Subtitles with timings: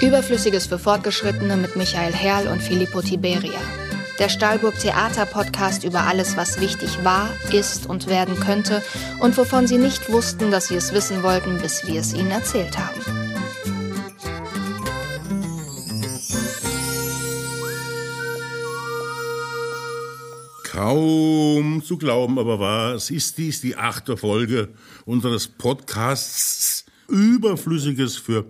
[0.00, 3.58] Überflüssiges für Fortgeschrittene mit Michael Herrl und Filippo Tiberia.
[4.20, 8.80] Der Stahlburg Theater Podcast über alles, was wichtig war, ist und werden könnte
[9.18, 12.78] und wovon Sie nicht wussten, dass Sie es wissen wollten, bis wir es Ihnen erzählt
[12.78, 13.00] haben.
[20.62, 24.68] Kaum zu glauben, aber wahr, es ist dies die achte Folge
[25.06, 28.44] unseres Podcasts Überflüssiges für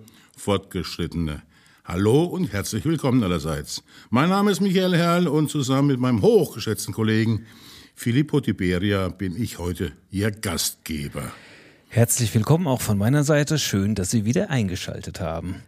[0.49, 1.43] Fortgeschrittene.
[1.85, 3.83] Hallo und herzlich willkommen allerseits.
[4.09, 7.45] Mein Name ist Michael Herrl und zusammen mit meinem hochgeschätzten Kollegen
[7.93, 11.31] Filippo Tiberia bin ich heute Ihr Gastgeber.
[11.87, 13.59] Herzlich willkommen auch von meiner Seite.
[13.59, 15.61] Schön, dass Sie wieder eingeschaltet haben.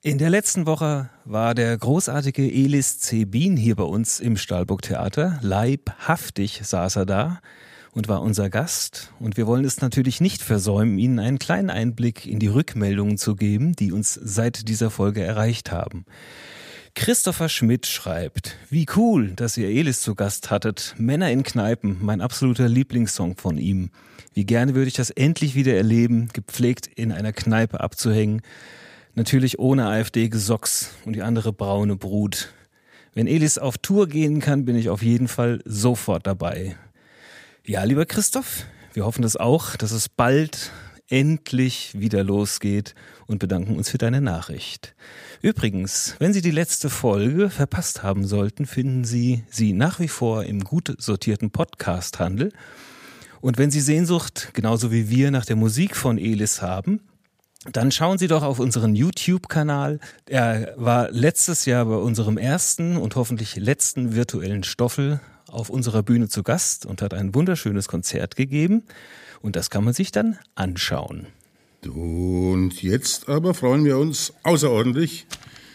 [0.00, 3.14] In der letzten Woche war der großartige Elis.
[3.26, 5.38] Bien hier bei uns im Stahlburg Theater.
[5.42, 7.40] Leibhaftig saß er da
[7.98, 9.12] und war unser Gast.
[9.18, 13.34] Und wir wollen es natürlich nicht versäumen, Ihnen einen kleinen Einblick in die Rückmeldungen zu
[13.34, 16.04] geben, die uns seit dieser Folge erreicht haben.
[16.94, 20.94] Christopher Schmidt schreibt, wie cool, dass ihr Elis zu Gast hattet.
[20.96, 23.90] Männer in Kneipen, mein absoluter Lieblingssong von ihm.
[24.32, 28.42] Wie gerne würde ich das endlich wieder erleben, gepflegt in einer Kneipe abzuhängen.
[29.16, 32.52] Natürlich ohne AfD-Gesocks und die andere braune Brut.
[33.12, 36.76] Wenn Elis auf Tour gehen kann, bin ich auf jeden Fall sofort dabei.
[37.68, 40.72] Ja, lieber Christoph, wir hoffen das auch, dass es bald
[41.06, 42.94] endlich wieder losgeht
[43.26, 44.94] und bedanken uns für deine Nachricht.
[45.42, 50.44] Übrigens, wenn Sie die letzte Folge verpasst haben sollten, finden Sie sie nach wie vor
[50.44, 52.54] im gut sortierten Podcast-Handel.
[53.42, 57.02] Und wenn Sie Sehnsucht, genauso wie wir, nach der Musik von Elis haben,
[57.70, 60.00] dann schauen Sie doch auf unseren YouTube-Kanal.
[60.24, 66.28] Er war letztes Jahr bei unserem ersten und hoffentlich letzten virtuellen Stoffel auf unserer Bühne
[66.28, 68.82] zu Gast und hat ein wunderschönes Konzert gegeben.
[69.40, 71.26] Und das kann man sich dann anschauen.
[71.86, 75.26] Und jetzt aber freuen wir uns außerordentlich,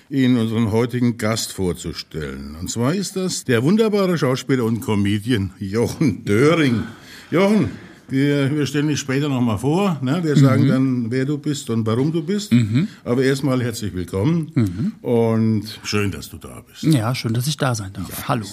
[0.10, 2.56] Ihnen unseren heutigen Gast vorzustellen.
[2.60, 6.84] Und zwar ist das der wunderbare Schauspieler und Comedian Jochen Döring.
[7.32, 7.72] Jochen,
[8.10, 9.98] wir, wir stellen dich später nochmal vor.
[10.04, 10.20] Ne?
[10.24, 10.70] Wir sagen mhm.
[10.70, 12.52] dann, wer du bist und warum du bist.
[12.52, 12.90] Mhm.
[13.06, 14.92] Aber erstmal herzlich willkommen mhm.
[15.02, 16.84] und schön, dass du da bist.
[16.84, 18.10] Ja, schön, dass ich da sein darf.
[18.10, 18.46] Ja, Hallo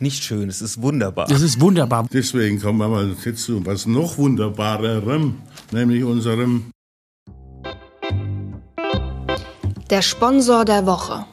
[0.00, 1.30] nicht schön, es ist wunderbar.
[1.30, 2.06] Es ist wunderbar.
[2.12, 5.34] Deswegen kommen wir mal jetzt zu was noch wunderbarerem,
[5.72, 6.70] nämlich unserem
[9.90, 11.24] Der Sponsor der Woche.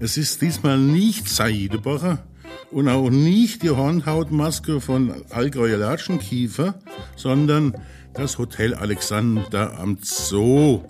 [0.00, 2.24] Es ist diesmal nicht Seidebacher
[2.70, 6.78] und auch nicht die Hornhautmaske von Allgäuer Latschenkiefer,
[7.16, 7.74] sondern
[8.14, 10.82] das Hotel Alexander am Zoo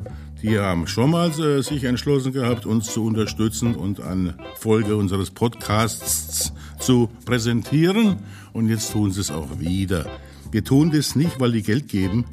[0.42, 5.30] die haben schon mal äh, sich entschlossen gehabt, uns zu unterstützen und eine Folge unseres
[5.30, 8.16] Podcasts zu präsentieren.
[8.52, 10.06] Und jetzt tun sie es auch wieder.
[10.50, 12.24] Wir tun das nicht, weil die Geld geben.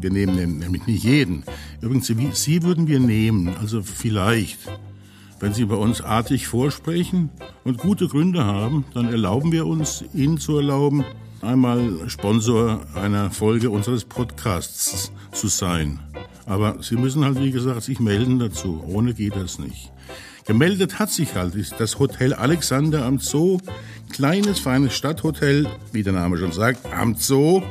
[0.00, 1.44] Wir nehmen nämlich nicht jeden.
[1.80, 4.58] Übrigens, Sie würden wir nehmen, also vielleicht.
[5.40, 7.28] Wenn Sie bei uns artig vorsprechen
[7.64, 11.04] und gute Gründe haben, dann erlauben wir uns, Ihnen zu erlauben,
[11.42, 16.00] einmal Sponsor einer Folge unseres Podcasts zu sein.
[16.46, 18.82] Aber Sie müssen halt, wie gesagt, sich melden dazu.
[18.86, 19.90] Ohne geht das nicht.
[20.46, 23.58] Gemeldet hat sich halt das Hotel Alexander am Zoo.
[24.12, 27.62] Kleines, feines Stadthotel, wie der Name schon sagt, am Zoo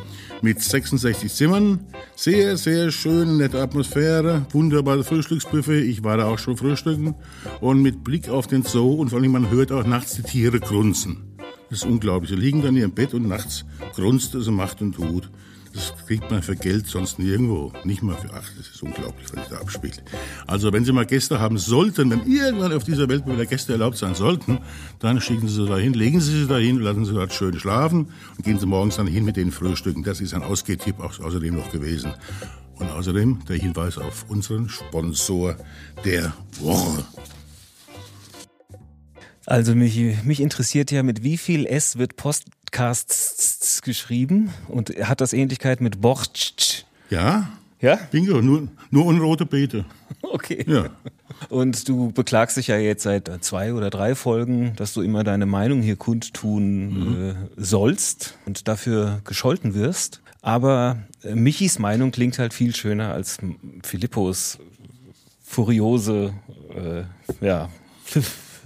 [0.41, 1.81] mit 66 Zimmern.
[2.15, 5.83] Sehr, sehr schön, nette Atmosphäre, wunderbares Frühstücksbuffet.
[5.83, 7.15] Ich war da auch schon frühstücken.
[7.61, 10.59] Und mit Blick auf den Zoo und vor allem man hört auch nachts die Tiere
[10.59, 11.37] grunzen.
[11.69, 12.31] Das ist unglaublich.
[12.31, 15.29] Sie liegen dann in ihrem Bett und nachts grunzt es und macht und tut.
[15.73, 17.73] Das kriegt man für Geld sonst nirgendwo.
[17.83, 20.03] Nicht mal für, ach, das ist unglaublich, was sich da abspielt.
[20.45, 23.97] Also wenn Sie mal Gäste haben sollten, wenn irgendwann auf dieser Welt wieder Gäste erlaubt
[23.97, 24.59] sein sollten,
[24.99, 28.43] dann schicken Sie sie dahin, legen Sie sie dahin, lassen Sie dort schön schlafen und
[28.43, 30.03] gehen Sie morgens dann hin mit denen frühstücken.
[30.03, 32.13] Das ist ein Ausgehtipp auch außerdem noch gewesen.
[32.75, 35.55] Und außerdem der Hinweis auf unseren Sponsor
[36.05, 37.03] der Woche.
[39.45, 42.15] Also mich, mich interessiert ja, mit wie viel S wird
[42.73, 46.85] Podcasts geschrieben und hat das Ähnlichkeit mit Borch?
[47.11, 47.47] Ja.
[47.79, 47.99] Ja?
[48.09, 49.85] Bingo, nur, nur unrote Beete.
[50.21, 50.65] Okay.
[50.67, 50.85] Ja.
[51.49, 55.45] Und du beklagst dich ja jetzt seit zwei oder drei Folgen, dass du immer deine
[55.45, 57.29] Meinung hier kundtun mhm.
[57.29, 60.21] äh, sollst und dafür gescholten wirst.
[60.41, 63.37] Aber äh, Michis Meinung klingt halt viel schöner als
[63.83, 64.57] Philippos
[65.43, 66.33] furiose,
[66.73, 67.69] äh, ja,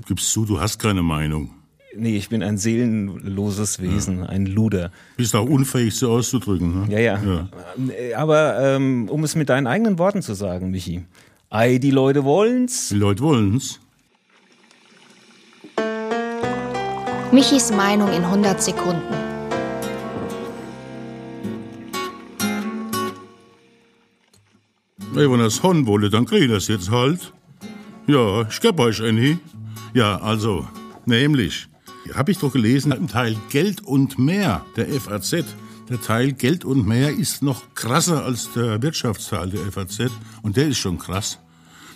[0.08, 1.57] gibst zu, du hast keine Meinung.
[2.00, 4.26] Nee, ich bin ein seelenloses Wesen, ja.
[4.28, 4.92] ein Luder.
[5.16, 6.88] Bist auch unfähig, so auszudrücken.
[6.88, 6.94] Ne?
[6.94, 8.18] Ja, ja, ja.
[8.18, 11.04] Aber ähm, um es mit deinen eigenen Worten zu sagen, Michi.
[11.50, 12.90] Ei, die Leute wollen's.
[12.90, 13.80] Die Leute wollen's.
[17.32, 19.14] Michis Meinung in 100 Sekunden.
[25.16, 27.34] Ey, wenn das haben wolle, dann krieg ich das jetzt halt.
[28.06, 29.40] Ja, ich geb euch eine.
[29.96, 30.68] Ja, also,
[31.06, 31.68] nämlich,
[32.14, 35.46] habe ich doch gelesen, im Teil Geld und mehr der FAZ.
[35.90, 40.12] Der Teil Geld und mehr ist noch krasser als der Wirtschaftsteil der FAZ.
[40.42, 41.40] Und der ist schon krass.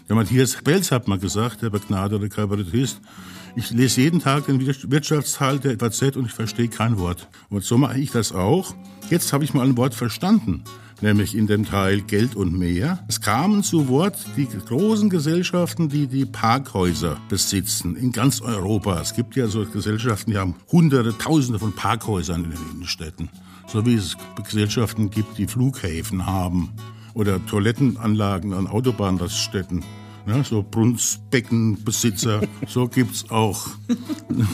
[0.08, 3.00] Der Matthias Belz hat mal gesagt, der begnadete Kabarettist,
[3.56, 7.28] ich lese jeden Tag den Wirtschaftsteil der FAZ und ich verstehe kein Wort.
[7.50, 8.74] Und so mache ich das auch.
[9.10, 10.63] Jetzt habe ich mal ein Wort verstanden,
[11.01, 13.03] nämlich in dem Teil Geld und mehr.
[13.07, 19.00] Es kamen zu Wort die großen Gesellschaften, die die Parkhäuser besitzen in ganz Europa.
[19.01, 23.30] Es gibt ja so Gesellschaften, die haben hunderte, tausende von Parkhäusern in den Innenstädten.
[23.68, 26.71] So wie es Gesellschaften gibt, die Flughäfen haben
[27.13, 29.83] oder Toilettenanlagen an Autobahnraststätten.
[30.27, 33.69] Ja, so Brunstbeckenbesitzer, so gibt's auch,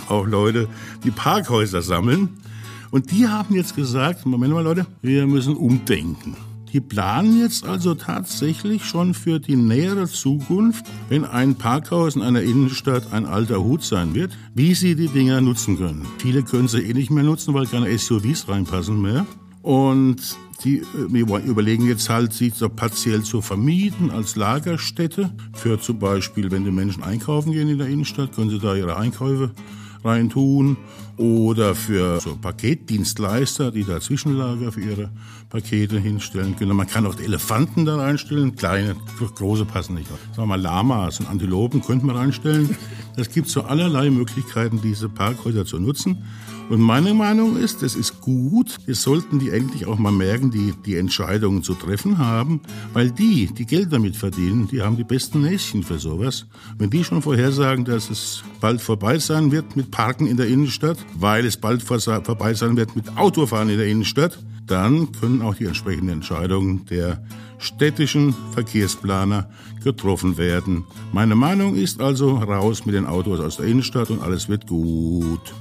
[0.08, 0.70] auch Leute,
[1.04, 2.30] die Parkhäuser sammeln.
[2.92, 6.36] Und die haben jetzt gesagt, Moment mal Leute, wir müssen umdenken.
[6.74, 12.42] Die planen jetzt also tatsächlich schon für die nähere Zukunft, wenn ein Parkhaus in einer
[12.42, 16.06] Innenstadt ein alter Hut sein wird, wie sie die Dinger nutzen können.
[16.18, 19.26] Viele können sie eh nicht mehr nutzen, weil keine SUVs reinpassen mehr.
[19.62, 26.00] Und die, wir überlegen jetzt halt, sie so partiell zu vermieten als Lagerstätte für zum
[26.00, 29.52] Beispiel, wenn die Menschen einkaufen gehen in der Innenstadt, können sie da ihre Einkäufe
[30.08, 30.78] reintun
[31.18, 35.10] oder für so Paketdienstleister, die da Zwischenlager für ihre
[35.50, 36.76] Pakete hinstellen können.
[36.76, 38.96] Man kann auch Elefanten da reinstellen, kleine,
[39.36, 40.08] große passen nicht.
[40.08, 42.76] Sagen wir mal Lamas und Antilopen könnte man reinstellen.
[43.16, 46.24] Es gibt so allerlei Möglichkeiten, diese Parkhäuser zu nutzen.
[46.70, 48.76] Und meine Meinung ist, das ist gut.
[48.86, 52.60] Wir sollten die endlich auch mal merken, die die Entscheidungen zu treffen haben,
[52.92, 56.46] weil die, die Geld damit verdienen, die haben die besten Näschen für sowas.
[56.78, 60.98] Wenn die schon vorhersagen, dass es bald vorbei sein wird mit Parken in der Innenstadt,
[61.14, 65.66] weil es bald vorbei sein wird mit Autofahren in der Innenstadt, dann können auch die
[65.66, 67.24] entsprechenden Entscheidungen der
[67.60, 69.50] städtischen Verkehrsplaner
[69.84, 70.84] getroffen werden.
[71.14, 75.54] Meine Meinung ist also raus mit den Autos aus der Innenstadt und alles wird gut.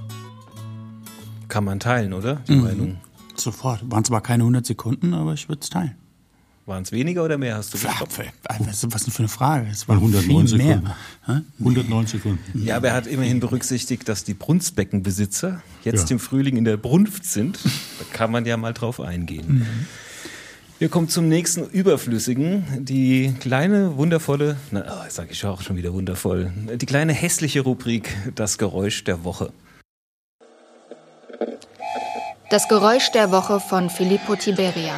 [1.48, 2.36] Kann man teilen, oder?
[2.48, 2.62] Die Mhm.
[2.62, 2.96] Meinung.
[3.36, 3.80] Sofort.
[3.90, 5.94] Waren zwar keine 100 Sekunden, aber ich würde es teilen.
[6.64, 8.18] Waren es weniger oder mehr, hast du gestoppt?
[8.58, 9.68] was, was denn für eine Frage?
[9.70, 10.76] Es waren 109 viel mehr.
[10.78, 10.92] Sekunden.
[11.26, 11.32] Hä?
[11.60, 12.64] 109 Sekunden.
[12.64, 16.14] Ja, aber er hat immerhin berücksichtigt, dass die Brunstbeckenbesitzer jetzt Ja.
[16.14, 17.58] im Frühling in der Brunft sind.
[17.64, 19.64] Da kann man ja mal drauf eingehen.
[20.80, 22.64] Wir kommen zum nächsten Überflüssigen.
[22.84, 28.14] Die kleine, wundervolle, na, oh, sage ich auch schon wieder wundervoll, die kleine hässliche Rubrik
[28.34, 29.52] Das Geräusch der Woche.
[32.48, 34.94] Das Geräusch der Woche von Filippo Tiberia.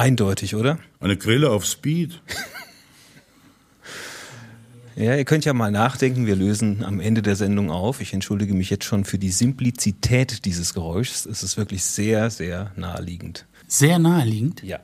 [0.00, 0.78] Eindeutig, oder?
[0.98, 2.22] Eine Grille auf Speed.
[4.96, 6.26] Ja, ihr könnt ja mal nachdenken.
[6.26, 8.02] Wir lösen am Ende der Sendung auf.
[8.02, 11.24] Ich entschuldige mich jetzt schon für die Simplizität dieses Geräuschs.
[11.24, 13.46] Es ist wirklich sehr, sehr naheliegend.
[13.66, 14.62] Sehr naheliegend.
[14.62, 14.80] Ja.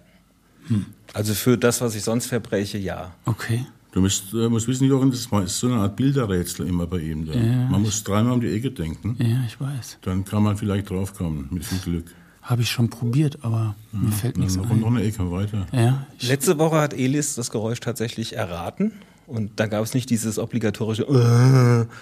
[1.13, 3.15] Also für das, was ich sonst verbreche, ja.
[3.27, 3.67] Okay.
[3.93, 7.27] Du musst, äh, musst wissen, Jochen, das ist so eine Art Bilderrätsel immer bei ihm.
[7.27, 7.37] Da.
[7.37, 9.17] Man muss dreimal um die Ecke denken.
[9.19, 9.99] Ja, ich weiß.
[10.01, 12.07] Dann kann man vielleicht draufkommen, mit viel Glück.
[12.47, 14.85] Habe ich schon probiert, aber mir fällt nichts ein.
[14.85, 15.67] eine Ecke weiter.
[15.73, 18.93] Ja, Letzte Woche hat Elis das Geräusch tatsächlich erraten.
[19.27, 21.93] Und da gab es nicht dieses obligatorische, äh,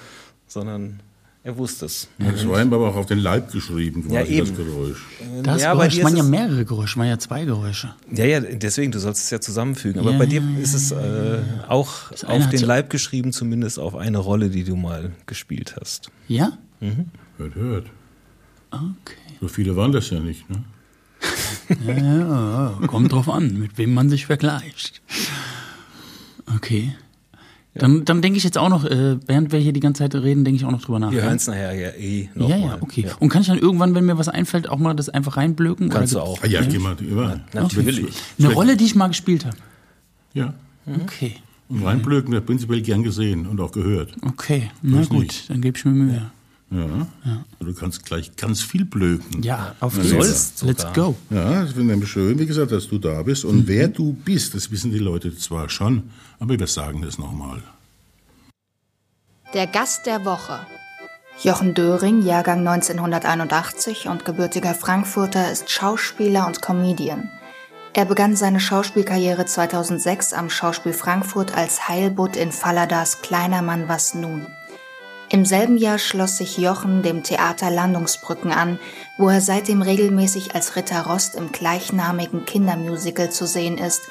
[0.46, 1.00] sondern
[1.42, 2.08] er wusste es.
[2.18, 4.48] Ja, das war ihm aber auch auf den Leib geschrieben, quasi Ja, eben.
[4.48, 5.04] das Geräusch.
[5.42, 7.94] das ja, Geräusch waren ja mehrere Geräusche, waren ja zwei Geräusche.
[8.14, 9.98] Ja, ja, deswegen, du sollst es ja zusammenfügen.
[10.00, 13.78] Aber Ja, bei dir ja, ist es äh, auch eine auf den Leib geschrieben, zumindest
[13.78, 16.10] auf eine Rolle, die du mal gespielt hast.
[16.28, 16.52] Ja?
[17.38, 17.86] Hört, hört.
[18.74, 19.16] Okay.
[19.40, 20.62] So viele waren das ja nicht, ne?
[21.86, 25.00] Ja, kommt drauf an, mit wem man sich vergleicht.
[26.56, 26.94] Okay.
[27.76, 30.44] Dann, dann denke ich jetzt auch noch, äh, während wir hier die ganze Zeit reden,
[30.44, 31.10] denke ich auch noch drüber nach.
[31.10, 31.24] Wir ja?
[31.24, 32.60] hören es nachher ja eh ja, nochmal.
[32.60, 33.06] ja, okay.
[33.18, 35.88] Und kann ich dann irgendwann, wenn mir was einfällt, auch mal das einfach reinblöken?
[35.88, 36.42] Kannst du Oder auch.
[36.42, 37.40] Ah, ja, geh mal über.
[37.52, 38.14] Natürlich.
[38.38, 39.56] Eine Rolle, die ich mal gespielt habe.
[40.34, 40.54] Ja.
[41.02, 41.34] Okay.
[41.68, 44.12] Und reinblöken wird prinzipiell gern gesehen und auch gehört.
[44.22, 44.70] Okay.
[44.82, 45.50] Na gut, nicht.
[45.50, 46.30] dann gebe ich mir Mühe.
[46.70, 47.06] Ja.
[47.60, 49.42] Du kannst gleich ganz viel blöken.
[49.42, 50.10] Ja, auf geht's.
[50.10, 50.58] geht's.
[50.58, 50.74] Sogar.
[50.74, 51.16] Let's go.
[51.30, 53.44] Ja, finde ich nämlich schön, wie gesagt, dass du da bist.
[53.44, 57.62] Und wer du bist, das wissen die Leute zwar schon, aber wir sagen das nochmal.
[59.52, 60.66] Der Gast der Woche.
[61.42, 67.30] Jochen Döring, Jahrgang 1981 und gebürtiger Frankfurter, ist Schauspieler und Comedian.
[67.92, 74.14] Er begann seine Schauspielkarriere 2006 am Schauspiel Frankfurt als Heilbutt in Falladas Kleiner Mann was
[74.14, 74.46] nun.
[75.34, 78.78] Im selben Jahr schloss sich Jochen dem Theater Landungsbrücken an,
[79.18, 84.02] wo er seitdem regelmäßig als Ritter Rost im gleichnamigen Kindermusical zu sehen ist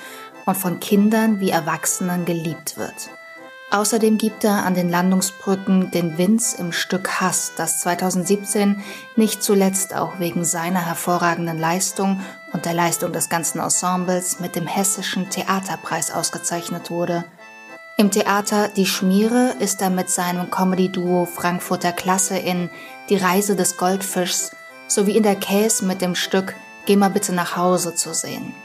[0.45, 3.09] und von Kindern wie Erwachsenen geliebt wird.
[3.71, 8.83] Außerdem gibt er an den Landungsbrücken den Vince im Stück Hass, das 2017
[9.15, 12.19] nicht zuletzt auch wegen seiner hervorragenden Leistung
[12.51, 17.23] und der Leistung des ganzen Ensembles mit dem Hessischen Theaterpreis ausgezeichnet wurde.
[17.95, 22.71] Im Theater Die Schmiere ist er mit seinem Comedy-Duo Frankfurter Klasse in
[23.09, 24.51] Die Reise des Goldfischs
[24.87, 26.55] sowie in der Käse mit dem Stück
[26.87, 28.55] Geh mal bitte nach Hause zu sehen.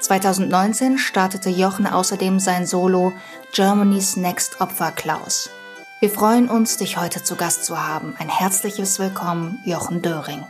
[0.00, 3.12] 2019 startete Jochen außerdem sein Solo
[3.52, 5.50] Germany's Next Opfer Klaus.
[6.00, 8.16] Wir freuen uns, dich heute zu Gast zu haben.
[8.18, 10.42] Ein herzliches Willkommen, Jochen Döring.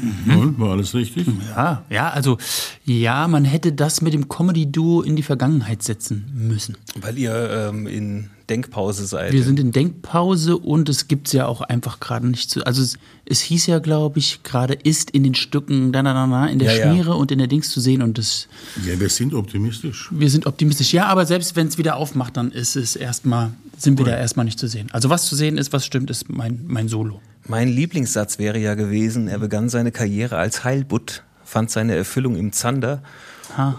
[0.00, 0.38] Mhm.
[0.38, 1.26] Und, war alles richtig?
[1.54, 2.38] Ja, ja, also
[2.84, 6.76] ja, man hätte das mit dem Comedy-Duo in die Vergangenheit setzen müssen.
[7.00, 9.32] Weil ihr ähm, in Denkpause seid.
[9.32, 12.64] Wir sind in Denkpause und es gibt's ja auch einfach gerade nicht zu.
[12.66, 16.26] Also es, es hieß ja, glaube ich, gerade ist in den Stücken da, da, da,
[16.26, 16.90] da, in der Ja, ja.
[16.92, 18.48] Schmiere und in der Dings zu sehen und das,
[18.86, 20.10] Ja, wir sind optimistisch.
[20.10, 20.92] wir sind optimistisch.
[20.92, 24.44] Ja, aber selbst wenn es wieder aufmacht, dann ist es erstmal, sind wir da erstmal
[24.44, 24.88] nicht zu sehen.
[24.92, 27.20] Also was zu sehen ist, was stimmt, ist mein, mein Solo.
[27.46, 32.52] Mein Lieblingssatz wäre ja gewesen, er begann seine Karriere als Heilbutt, fand seine Erfüllung im
[32.52, 33.02] Zander.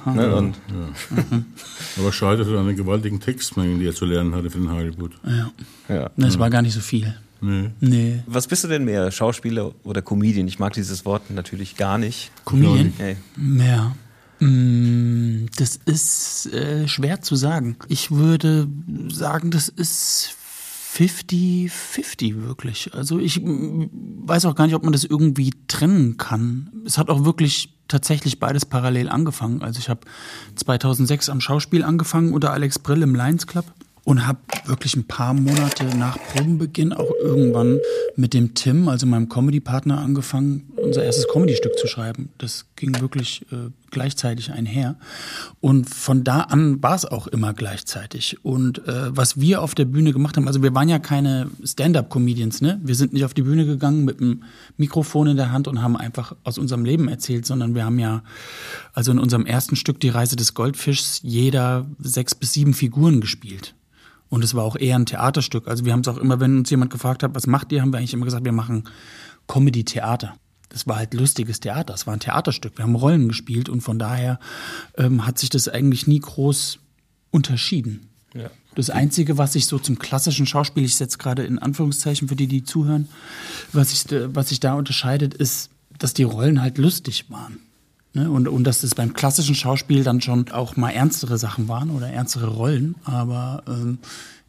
[0.06, 0.56] Ne, und
[1.98, 5.14] Aber scheiterte an den gewaltigen Textmengen, die er zu lernen hatte für den Heilbutt.
[5.90, 6.10] ja.
[6.16, 7.16] Das war gar nicht so viel.
[7.42, 7.72] Nee.
[7.82, 8.24] Nee.
[8.28, 10.48] Was bist du denn mehr, Schauspieler oder Comedian?
[10.48, 12.32] Ich mag dieses Wort natürlich gar nicht.
[12.46, 12.94] Comedian?
[12.98, 13.18] Hey.
[13.60, 13.96] Ja.
[14.40, 17.76] Mm, Das ist äh, schwer zu sagen.
[17.88, 18.68] Ich würde
[19.10, 20.36] sagen, das ist
[20.96, 22.94] 50-50 wirklich.
[22.94, 26.72] Also ich weiß auch gar nicht, ob man das irgendwie trennen kann.
[26.86, 29.62] Es hat auch wirklich tatsächlich beides parallel angefangen.
[29.62, 30.02] Also ich habe
[30.56, 33.66] 2006 am Schauspiel angefangen unter Alex Brill im Lions Club
[34.06, 37.80] und habe wirklich ein paar Monate nach Probenbeginn auch irgendwann
[38.16, 42.30] mit dem Tim, also meinem Comedy-Partner, angefangen, unser erstes Comedy-Stück zu schreiben.
[42.38, 44.96] Das ging wirklich äh, gleichzeitig einher.
[45.60, 48.38] Und von da an war es auch immer gleichzeitig.
[48.44, 52.62] Und äh, was wir auf der Bühne gemacht haben, also wir waren ja keine Stand-up-Comedians,
[52.62, 52.80] ne?
[52.84, 54.44] Wir sind nicht auf die Bühne gegangen mit einem
[54.78, 58.24] Mikrofon in der Hand und haben einfach aus unserem Leben erzählt, sondern wir haben ja,
[58.94, 63.76] also in unserem ersten Stück, Die Reise des Goldfischs, jeder sechs bis sieben Figuren gespielt.
[64.30, 65.68] Und es war auch eher ein Theaterstück.
[65.68, 67.94] Also wir haben es auch immer, wenn uns jemand gefragt hat, was macht ihr, haben
[67.94, 68.84] wir eigentlich immer gesagt, wir machen
[69.48, 70.36] Comedy-Theater.
[70.70, 71.94] Das war halt lustiges Theater.
[71.94, 72.78] Es war ein Theaterstück.
[72.78, 74.40] Wir haben Rollen gespielt und von daher
[74.98, 76.80] ähm, hat sich das eigentlich nie groß
[77.32, 78.10] unterschieden.
[78.34, 78.50] Ja.
[78.76, 82.48] Das Einzige, was sich so zum klassischen Schauspiel, ich setze gerade in Anführungszeichen für die,
[82.48, 83.08] die zuhören,
[83.72, 87.60] was sich, was sich da unterscheidet, ist, dass die Rollen halt lustig waren.
[88.14, 88.30] Ne?
[88.30, 92.08] Und, und dass es beim klassischen Schauspiel dann schon auch mal ernstere Sachen waren oder
[92.08, 92.96] ernstere Rollen.
[93.06, 94.00] Aber ähm,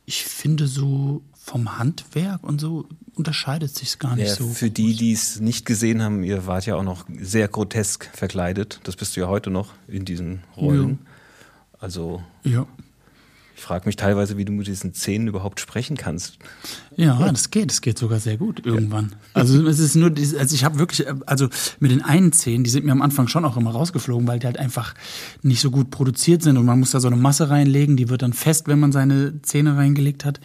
[0.06, 4.48] ich finde so vom Handwerk und so unterscheidet sich gar nicht Ja, so.
[4.48, 8.80] für die, die es nicht gesehen haben, ihr wart ja auch noch sehr grotesk verkleidet.
[8.82, 10.98] Das bist du ja heute noch in diesen Rollen.
[11.78, 12.66] Also Ja.
[13.56, 16.36] Ich frage mich teilweise, wie du mit diesen Szenen überhaupt sprechen kannst.
[16.94, 19.14] Ja, das geht, das geht sogar sehr gut irgendwann.
[19.32, 21.48] Also es ist nur, also ich habe wirklich, also
[21.80, 24.46] mit den einen Szenen, die sind mir am Anfang schon auch immer rausgeflogen, weil die
[24.46, 24.94] halt einfach
[25.40, 28.20] nicht so gut produziert sind und man muss da so eine Masse reinlegen, die wird
[28.20, 30.38] dann fest, wenn man seine Zähne reingelegt hat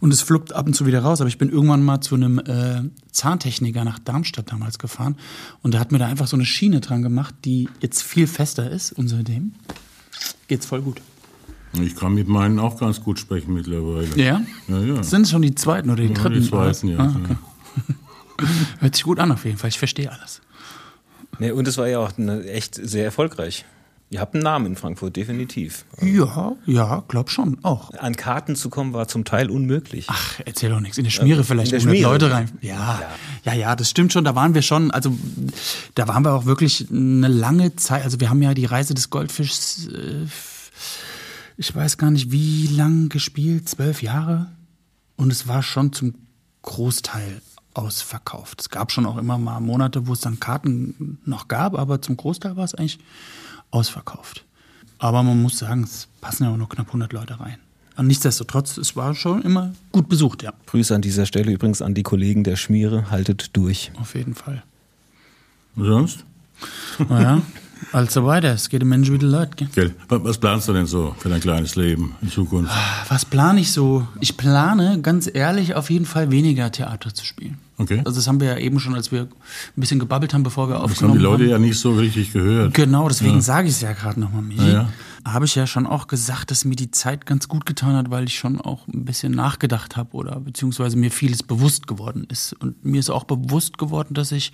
[0.00, 1.22] und es fluppt ab und zu wieder raus.
[1.22, 2.82] Aber ich bin irgendwann mal zu einem äh,
[3.12, 5.16] Zahntechniker nach Darmstadt damals gefahren
[5.62, 8.70] und der hat mir da einfach so eine Schiene dran gemacht, die jetzt viel fester
[8.70, 9.54] ist und seitdem
[10.48, 11.00] geht's voll gut.
[11.80, 14.08] Ich kann mit meinen auch ganz gut sprechen mittlerweile.
[14.16, 14.40] Ja?
[14.68, 15.02] Ja, ja.
[15.02, 16.40] Sind es schon die zweiten oder die Ja, dritten?
[16.42, 16.98] die zweiten, ja.
[16.98, 17.36] Ah, okay.
[18.80, 19.68] Hört sich gut an auf jeden Fall.
[19.68, 20.40] Ich verstehe alles.
[21.38, 23.64] Nee, und es war ja auch eine, echt sehr erfolgreich.
[24.10, 25.84] Ihr habt einen Namen in Frankfurt, definitiv.
[26.00, 27.92] Ja, ja, glaub schon, auch.
[27.92, 30.06] An Karten zu kommen war zum Teil unmöglich.
[30.08, 30.96] Ach, erzähl doch nichts.
[30.96, 32.10] In der Schmiere vielleicht in der 100 Schmiere.
[32.12, 32.50] Leute rein.
[32.62, 33.02] Ja,
[33.44, 34.24] ja, ja, das stimmt schon.
[34.24, 35.14] Da waren wir schon, also
[35.94, 38.02] da waren wir auch wirklich eine lange Zeit.
[38.02, 40.24] Also wir haben ja die Reise des Goldfischs, äh,
[41.58, 44.46] ich weiß gar nicht wie lang gespielt, zwölf Jahre.
[45.16, 46.14] Und es war schon zum
[46.62, 47.42] Großteil
[47.74, 48.60] ausverkauft.
[48.60, 52.16] Es gab schon auch immer mal Monate, wo es dann Karten noch gab, aber zum
[52.16, 53.00] Großteil war es eigentlich
[53.70, 54.44] ausverkauft.
[54.98, 57.58] Aber man muss sagen, es passen ja auch nur knapp 100 Leute rein.
[57.96, 60.52] Und nichtsdestotrotz, es war schon immer gut besucht, ja.
[60.66, 63.10] Grüße an dieser Stelle übrigens an die Kollegen der Schmiere.
[63.10, 63.90] Haltet durch.
[64.00, 64.62] Auf jeden Fall.
[65.74, 66.24] Und sonst?
[67.08, 67.42] Naja,
[67.92, 69.64] Also weiter, es geht um Menschen wie die Leute.
[69.64, 69.68] Gell?
[69.74, 69.94] Gell?
[70.08, 72.72] Wa- Was planst du denn so für dein kleines Leben in Zukunft?
[73.08, 74.06] Was plane ich so?
[74.20, 77.58] Ich plane, ganz ehrlich, auf jeden Fall weniger Theater zu spielen.
[77.78, 78.02] Okay.
[78.04, 79.28] Also das haben wir ja eben schon, als wir ein
[79.76, 81.50] bisschen gebabbelt haben, bevor wir Das haben aufgenommen die Leute haben.
[81.50, 82.74] ja nicht so richtig gehört.
[82.74, 84.66] Genau, deswegen sage ich es ja gerade nochmal, Michi.
[84.66, 84.88] Ja, ja.
[85.24, 88.24] Habe ich ja schon auch gesagt, dass mir die Zeit ganz gut getan hat, weil
[88.24, 92.52] ich schon auch ein bisschen nachgedacht habe oder beziehungsweise mir vieles bewusst geworden ist.
[92.54, 94.52] Und mir ist auch bewusst geworden, dass ich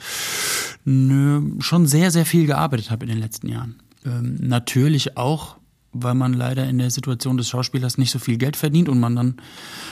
[0.85, 3.76] nö, schon sehr, sehr viel gearbeitet habe in den letzten Jahren.
[4.04, 5.57] Ähm, natürlich auch,
[5.94, 9.16] weil man leider in der Situation des Schauspielers nicht so viel Geld verdient und man
[9.16, 9.36] dann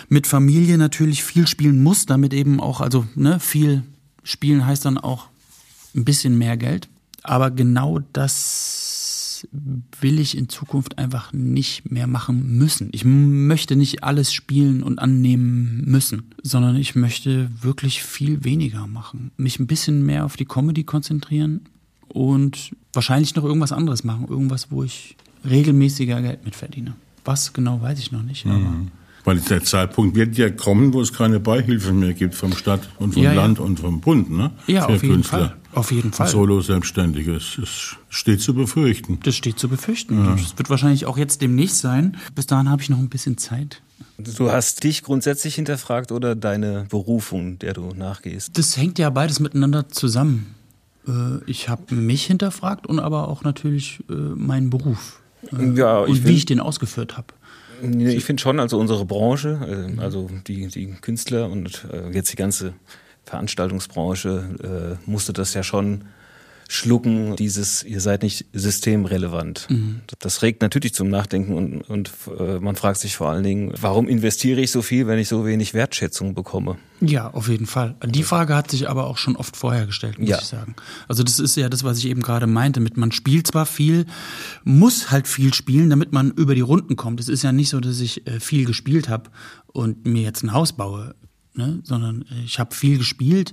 [0.08, 3.82] mit Familie natürlich viel spielen muss, damit eben auch, also ne, viel
[4.22, 5.28] spielen heißt dann auch
[5.94, 6.88] ein bisschen mehr Geld.
[7.22, 9.46] Aber genau das
[10.00, 12.90] will ich in Zukunft einfach nicht mehr machen müssen.
[12.92, 19.32] Ich möchte nicht alles spielen und annehmen müssen, sondern ich möchte wirklich viel weniger machen.
[19.36, 21.62] Mich ein bisschen mehr auf die Comedy konzentrieren
[22.08, 24.28] und wahrscheinlich noch irgendwas anderes machen.
[24.28, 25.16] Irgendwas, wo ich
[25.48, 26.94] regelmäßiger Geld mit verdiene.
[27.24, 28.46] Was genau, weiß ich noch nicht.
[28.46, 28.74] Aber
[29.24, 33.14] Weil der Zeitpunkt wird ja kommen, wo es keine Beihilfen mehr gibt vom Stadt und
[33.14, 33.40] vom Ja, ja.
[33.42, 34.50] Land und vom Bund, ne?
[34.66, 35.38] Ja, Für auf jeden Künstler.
[35.38, 35.56] Fall.
[35.74, 36.26] Auf jeden Fall.
[36.28, 37.34] Solo-Selbstständige.
[37.36, 39.20] Es, es steht zu befürchten.
[39.22, 40.22] das steht zu befürchten.
[40.24, 42.16] Das wird wahrscheinlich auch jetzt demnächst sein.
[42.34, 43.80] Bis dahin habe ich noch ein bisschen Zeit.
[44.18, 48.58] Du hast dich grundsätzlich hinterfragt oder deine Berufung, der du nachgehst?
[48.58, 50.54] Das hängt ja beides miteinander zusammen.
[51.08, 55.20] Äh, Ich habe mich hinterfragt und aber auch natürlich äh, meinen Beruf.
[55.50, 57.28] Äh, Ja, und wie ich den ausgeführt habe.
[57.82, 62.36] Ich finde schon, also unsere Branche, äh, also die, die Künstler und äh, jetzt die
[62.36, 62.74] ganze
[63.24, 66.02] Veranstaltungsbranche, musste das ja schon
[66.72, 69.68] schlucken, dieses, ihr seid nicht systemrelevant.
[70.20, 74.08] Das regt natürlich zum Nachdenken und, und äh, man fragt sich vor allen Dingen, warum
[74.08, 76.78] investiere ich so viel, wenn ich so wenig Wertschätzung bekomme?
[77.02, 77.96] Ja, auf jeden Fall.
[78.06, 80.38] Die Frage hat sich aber auch schon oft vorher gestellt, muss Ja.
[80.38, 80.74] ich sagen.
[81.08, 84.06] Also das ist ja das, was ich eben gerade meinte, mit man spielt zwar viel,
[84.64, 87.20] muss halt viel spielen, damit man über die Runden kommt.
[87.20, 89.30] Es ist ja nicht so, dass ich äh, viel gespielt habe
[89.66, 91.14] und mir jetzt ein Haus baue,
[91.54, 91.80] ne?
[91.84, 93.52] sondern ich habe viel gespielt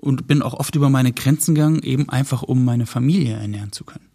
[0.00, 3.84] und bin auch oft über meine Grenzen gegangen, eben einfach um meine Familie ernähren zu
[3.84, 4.08] können.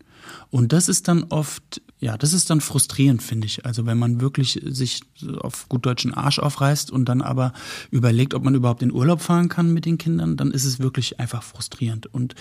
[0.50, 3.66] Und das ist dann oft, ja, das ist dann frustrierend, finde ich.
[3.66, 5.02] Also wenn man wirklich sich
[5.40, 7.54] auf gut deutschen Arsch aufreißt und dann aber
[7.90, 11.20] überlegt, ob man überhaupt in Urlaub fahren kann mit den Kindern, dann ist es wirklich
[11.20, 12.06] einfach frustrierend.
[12.06, 12.36] Und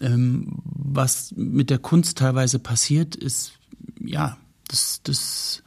[0.00, 3.52] ähm, was mit der Kunst teilweise passiert, ist,
[3.98, 4.36] ja,
[4.68, 5.62] das, das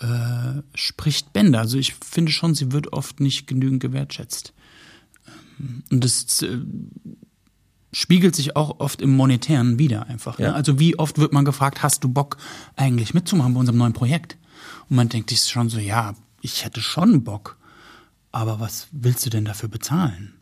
[0.00, 1.58] äh, spricht Bände.
[1.58, 4.54] Also ich finde schon, sie wird oft nicht genügend gewertschätzt.
[5.90, 6.58] Und das äh,
[7.92, 10.38] spiegelt sich auch oft im Monetären wieder einfach.
[10.38, 10.48] Ja.
[10.48, 10.54] Ne?
[10.54, 12.36] Also wie oft wird man gefragt, hast du Bock
[12.76, 14.36] eigentlich mitzumachen bei unserem neuen Projekt?
[14.88, 17.56] Und man denkt sich schon so, ja, ich hätte schon Bock,
[18.32, 20.34] aber was willst du denn dafür bezahlen?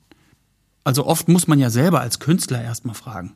[0.85, 3.35] Also oft muss man ja selber als Künstler erstmal fragen.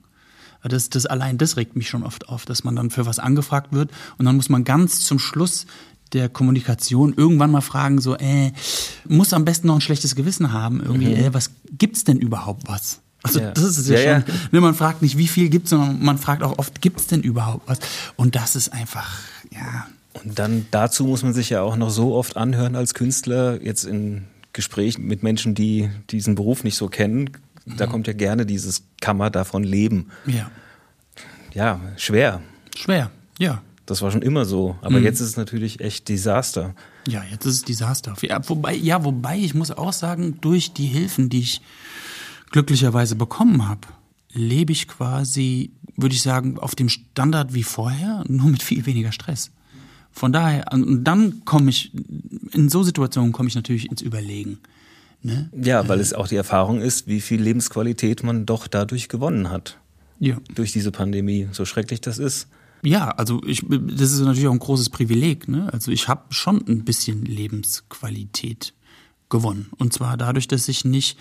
[0.63, 3.73] Das, das allein das regt mich schon oft auf, dass man dann für was angefragt
[3.73, 5.67] wird und dann muss man ganz zum Schluss
[6.13, 8.53] der Kommunikation irgendwann mal fragen, so, äh,
[9.09, 13.01] muss am besten noch ein schlechtes Gewissen haben, irgendwie, äh, was gibt's denn überhaupt was?
[13.23, 13.51] Also Ja.
[13.53, 14.29] das ist ja, Ja, schon.
[14.35, 14.41] ja.
[14.53, 17.69] Ne, man fragt nicht, wie viel gibt's, sondern man fragt auch oft, gibt's denn überhaupt
[17.69, 17.79] was?
[18.17, 19.19] Und das ist einfach,
[19.53, 19.87] ja,
[20.25, 23.85] Und dann dazu muss man sich ja auch noch so oft anhören als Künstler, jetzt
[23.85, 27.31] in Gesprächen mit Menschen, die diesen Beruf nicht so kennen.
[27.67, 30.07] Da kommt ja gerne dieses Kann man davon leben.
[30.25, 30.51] ja,
[31.53, 32.41] Ja, schwer.
[32.77, 33.61] schwer, ja.
[33.87, 34.77] Das war schon immer so.
[34.83, 36.75] Aber jetzt ist es natürlich echt Desaster.
[37.07, 38.15] Ja, jetzt ist es Desaster.
[38.23, 41.61] Ja, wobei, ja, wobei, ich muss auch sagen, durch die Hilfen, die ich
[42.51, 43.87] glücklicherweise bekommen habe,
[44.33, 49.13] lebe ich quasi, würde ich sagen, auf dem Standard wie vorher, nur mit viel weniger
[49.13, 49.53] Stress.
[50.11, 51.93] Von daher, und dann komme ich,
[52.53, 54.59] in so Situationen komme ich natürlich ins Überlegen.
[55.23, 55.49] Ne?
[55.61, 59.79] Ja, weil es auch die Erfahrung ist, wie viel Lebensqualität man doch dadurch gewonnen hat.
[60.19, 60.39] Ja.
[60.55, 61.49] Durch diese Pandemie.
[61.53, 62.49] So schrecklich das ist.
[62.83, 65.49] Ja, also ich, das ist natürlich auch ein großes Privileg.
[65.49, 65.73] Ne?
[65.73, 68.75] Also ich habe schon ein bisschen Lebensqualität
[69.29, 69.71] gewonnen.
[69.79, 71.19] Und zwar dadurch, dass ich nicht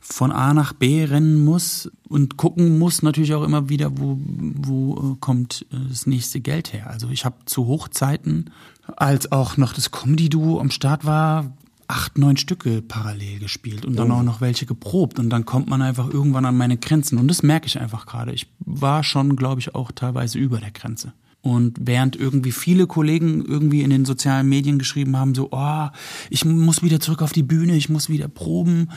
[0.00, 5.12] von A nach B rennen muss und gucken muss natürlich auch immer wieder, wo, wo
[5.12, 6.88] äh, kommt äh, das nächste Geld her.
[6.88, 8.50] Also ich habe zu Hochzeiten,
[8.96, 11.52] als auch noch das Comedy-Duo am Start war,
[11.88, 15.18] acht, neun Stücke parallel gespielt und dann auch noch welche geprobt.
[15.18, 17.18] Und dann kommt man einfach irgendwann an meine Grenzen.
[17.18, 18.32] Und das merke ich einfach gerade.
[18.32, 21.14] Ich war schon, glaube ich, auch teilweise über der Grenze.
[21.40, 25.88] Und während irgendwie viele Kollegen irgendwie in den sozialen Medien geschrieben haben, so, oh,
[26.30, 28.90] ich muss wieder zurück auf die Bühne, ich muss wieder proben,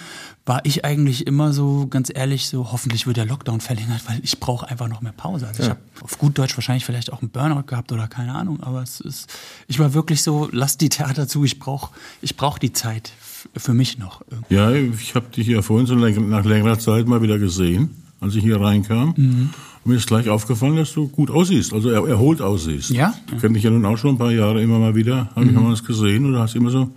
[0.43, 4.39] war ich eigentlich immer so, ganz ehrlich, so, hoffentlich wird der Lockdown verlängert, weil ich
[4.39, 5.47] brauche einfach noch mehr Pause.
[5.47, 8.59] Also ich habe auf gut Deutsch wahrscheinlich vielleicht auch einen Burnout gehabt oder keine Ahnung,
[8.61, 9.31] aber es ist,
[9.67, 13.11] ich war wirklich so, lass die Theater zu, ich brauche ich brauch die Zeit
[13.55, 14.23] für mich noch.
[14.31, 14.55] irgendwie.
[14.55, 18.43] Ja, ich habe dich ja vorhin so nach längerer Zeit mal wieder gesehen, als ich
[18.43, 19.51] hier reinkam.
[19.83, 22.91] Mir ist gleich aufgefallen, dass du gut aussiehst, also er, erholt aussiehst.
[22.91, 23.13] Ja?
[23.33, 25.51] Ich kenne dich ja nun auch schon ein paar Jahre immer mal wieder, habe ich
[25.51, 26.91] mal was gesehen und du hast immer so ein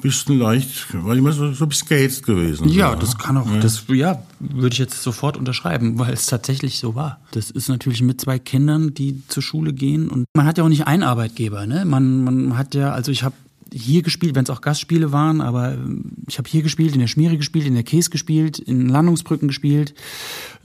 [0.00, 2.68] bisschen leicht, war immer so, so ein bisschen gehetzt gewesen.
[2.68, 3.00] Ja, so.
[3.00, 7.20] das kann auch, das, ja, würde ich jetzt sofort unterschreiben, weil es tatsächlich so war.
[7.32, 10.68] Das ist natürlich mit zwei Kindern, die zur Schule gehen und man hat ja auch
[10.68, 11.84] nicht einen Arbeitgeber, ne?
[11.84, 13.34] Man, man hat ja, also ich habe
[13.72, 17.06] hier gespielt, wenn es auch Gastspiele waren, aber ähm, ich habe hier gespielt, in der
[17.06, 19.94] Schmiere gespielt, in der Käse gespielt, in Landungsbrücken gespielt,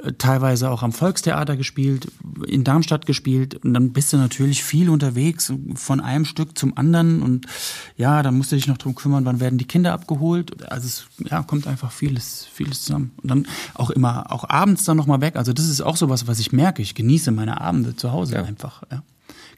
[0.04, 2.12] äh, teilweise auch am Volkstheater gespielt,
[2.46, 7.22] in Darmstadt gespielt und dann bist du natürlich viel unterwegs von einem Stück zum anderen
[7.22, 7.48] und
[7.96, 10.70] ja, dann musst du dich noch drum kümmern, wann werden die Kinder abgeholt.
[10.72, 13.12] Also es ja, kommt einfach vieles, vieles zusammen.
[13.22, 15.36] Und dann auch immer, auch abends dann nochmal weg.
[15.36, 16.82] Also das ist auch sowas, was ich merke.
[16.82, 18.44] Ich genieße meine Abende zu Hause Ja.
[18.44, 18.84] einfach.
[18.92, 19.04] Ja.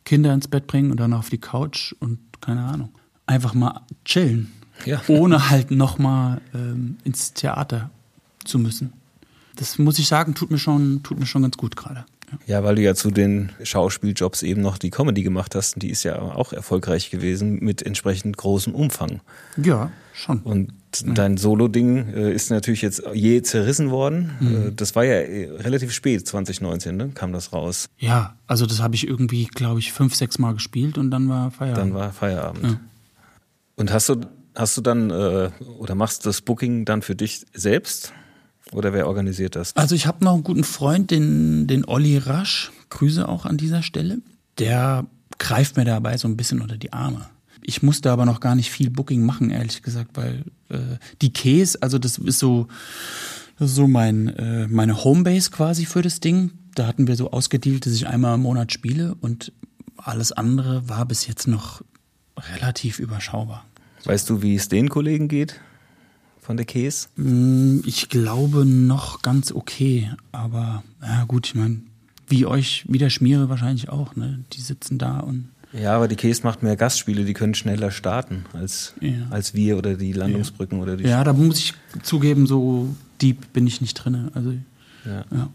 [0.05, 2.89] Kinder ins Bett bringen und dann auf die Couch und keine Ahnung.
[3.29, 4.51] Einfach mal chillen.
[4.85, 5.01] Ja.
[5.07, 7.91] Ohne halt nochmal ähm, ins Theater
[8.43, 8.91] zu müssen.
[9.55, 12.05] Das muss ich sagen, tut mir schon, tut mir schon ganz gut gerade.
[12.31, 12.37] Ja.
[12.47, 15.89] Ja, weil du ja zu den Schauspieljobs eben noch die Comedy gemacht hast und die
[15.89, 19.21] ist ja auch erfolgreich gewesen mit entsprechend großem Umfang.
[19.57, 20.39] ja, schon.
[20.39, 20.73] Und
[21.05, 24.31] dein Solo-Ding äh, ist natürlich jetzt je zerrissen worden.
[24.41, 27.09] Äh, das war ja äh, relativ spät, 2019, ne?
[27.13, 27.89] kam das raus.
[27.99, 31.51] Ja, also das habe ich irgendwie, glaube ich, fünf, sechs Mal gespielt und dann war
[31.51, 31.77] Feierabend.
[31.77, 32.79] Dann war Feierabend.
[33.79, 34.19] Und hast du,
[34.55, 38.11] hast du dann äh, oder machst das Booking dann für dich selbst?
[38.73, 39.75] Oder wer organisiert das?
[39.77, 43.81] Also ich habe noch einen guten Freund, den, den Olli Rasch, Grüße auch an dieser
[43.81, 44.19] Stelle.
[44.59, 47.25] Der greift mir dabei so ein bisschen unter die Arme.
[47.61, 51.81] Ich musste aber noch gar nicht viel Booking machen, ehrlich gesagt, weil äh, die Käse,
[51.81, 52.67] also das ist so,
[53.57, 56.51] das ist so mein, äh, meine Homebase quasi für das Ding.
[56.75, 59.53] Da hatten wir so ausgedealt, dass ich einmal im Monat spiele und
[59.95, 61.81] alles andere war bis jetzt noch
[62.37, 63.65] relativ überschaubar.
[64.05, 65.59] Weißt du, wie es den Kollegen geht
[66.41, 67.07] von der Käse?
[67.15, 71.81] Mm, Ich glaube noch ganz okay, aber ja gut, ich meine,
[72.27, 74.39] wie euch, wie der Schmiere wahrscheinlich auch, ne?
[74.53, 78.45] Die sitzen da und Ja, aber die Käse macht mehr Gastspiele, die können schneller starten
[78.53, 79.27] als, Ja.
[79.29, 81.03] als wir oder die Landungsbrücken oder die.
[81.05, 84.31] ja, da muss ich zugeben, so deep bin ich nicht drinne.
[84.33, 84.53] Also
[85.05, 85.25] Ja.
[85.31, 85.49] ja.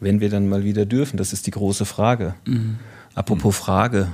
[0.00, 2.34] Wenn wir dann mal wieder dürfen, das ist die große Frage.
[2.46, 2.78] Mhm.
[3.14, 4.08] Apropos Frage.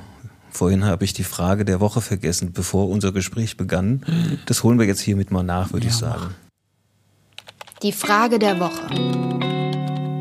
[0.57, 4.03] Vorhin habe ich die Frage der Woche vergessen, bevor unser Gespräch begann.
[4.47, 6.35] Das holen wir jetzt hiermit mal nach, würde Ja, ich sagen.
[7.83, 8.89] Die Frage der Woche.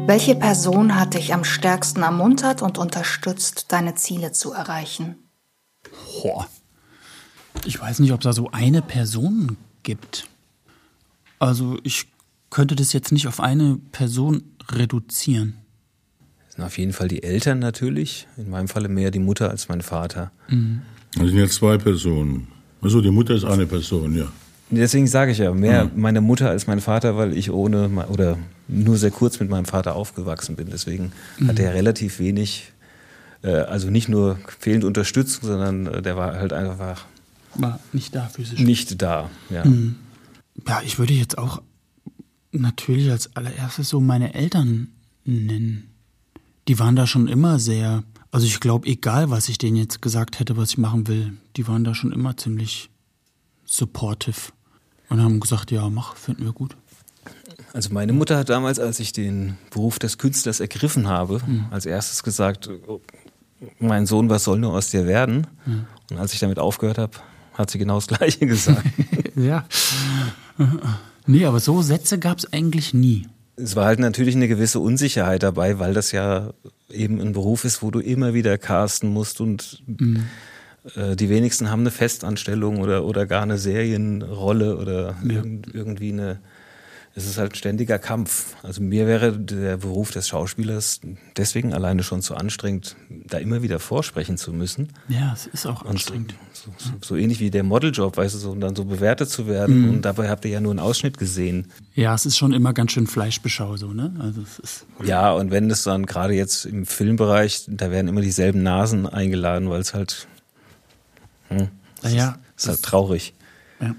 [0.08, 5.15] Welche Person hat dich am stärksten ermuntert und unterstützt, deine Ziele zu erreichen?
[6.21, 6.50] Boah.
[7.63, 10.28] Ich weiß nicht, ob es da so eine Person gibt.
[11.39, 12.08] Also ich
[12.50, 15.64] könnte das jetzt nicht auf eine Person reduzieren.
[16.56, 18.28] Sind auf jeden Fall die Eltern natürlich.
[18.38, 20.32] In meinem Falle mehr die Mutter als mein Vater.
[20.48, 22.48] Das sind jetzt zwei Personen.
[22.82, 24.32] Also die Mutter ist eine Person, ja.
[24.70, 28.38] Deswegen sage ich ja, mehr meine Mutter als mein Vater, weil ich ohne oder
[28.68, 30.70] nur sehr kurz mit meinem Vater aufgewachsen bin.
[30.72, 31.12] Deswegen
[31.48, 32.72] hat er relativ wenig,
[33.44, 37.06] äh, also nicht nur fehlende Unterstützung, sondern äh, der war halt einfach
[37.56, 38.60] War nicht da physisch.
[38.60, 39.30] nicht da.
[39.52, 39.63] Ja.
[40.68, 41.62] Ja, ich würde jetzt auch
[42.52, 44.88] natürlich als allererstes so meine Eltern
[45.26, 45.89] nennen.
[46.67, 50.39] Die waren da schon immer sehr, also ich glaube, egal was ich denen jetzt gesagt
[50.39, 52.89] hätte, was ich machen will, die waren da schon immer ziemlich
[53.65, 54.51] supportive
[55.10, 56.75] und haben gesagt, ja, mach, finden wir gut.
[57.73, 62.23] Also meine Mutter hat damals, als ich den Beruf des Künstlers ergriffen habe, als erstes
[62.23, 62.69] gesagt,
[63.80, 65.47] mein Sohn, was soll nur aus dir werden?
[66.10, 67.13] Und als ich damit aufgehört habe,
[67.54, 68.86] hat sie genau das Gleiche gesagt.
[69.36, 69.65] Ja.
[71.28, 73.28] Nee, aber so Sätze gab es eigentlich nie.
[73.58, 76.54] Es war halt natürlich eine gewisse Unsicherheit dabei, weil das ja
[76.89, 79.82] eben ein Beruf ist, wo du immer wieder casten musst und
[80.96, 85.36] äh, die wenigsten haben eine Festanstellung oder, oder gar eine Serienrolle oder Ja.
[85.38, 86.39] irgend, irgendwie eine.
[87.17, 88.58] Es ist halt ein ständiger Kampf.
[88.62, 90.99] Also mir wäre der Beruf des Schauspielers
[91.38, 94.89] deswegen alleine schon zu anstrengend, da immer wieder vorsprechen zu müssen.
[95.08, 96.36] Ja, es ist auch anstrengend.
[96.51, 99.47] so, so, so ähnlich wie der Modeljob, weißt du, so, und dann so bewertet zu
[99.47, 99.89] werden.
[99.91, 101.71] Und dabei habt ihr ja nur einen Ausschnitt gesehen.
[101.93, 104.13] Ja, es ist schon immer ganz schön Fleischbeschau so, ne?
[104.19, 108.21] Also es ist Ja, und wenn das dann gerade jetzt im Filmbereich, da werden immer
[108.21, 110.28] dieselben Nasen eingeladen, weil es halt,
[111.47, 111.69] hm,
[112.04, 113.34] es Ja, ist, ist halt traurig.
[113.80, 113.95] ja,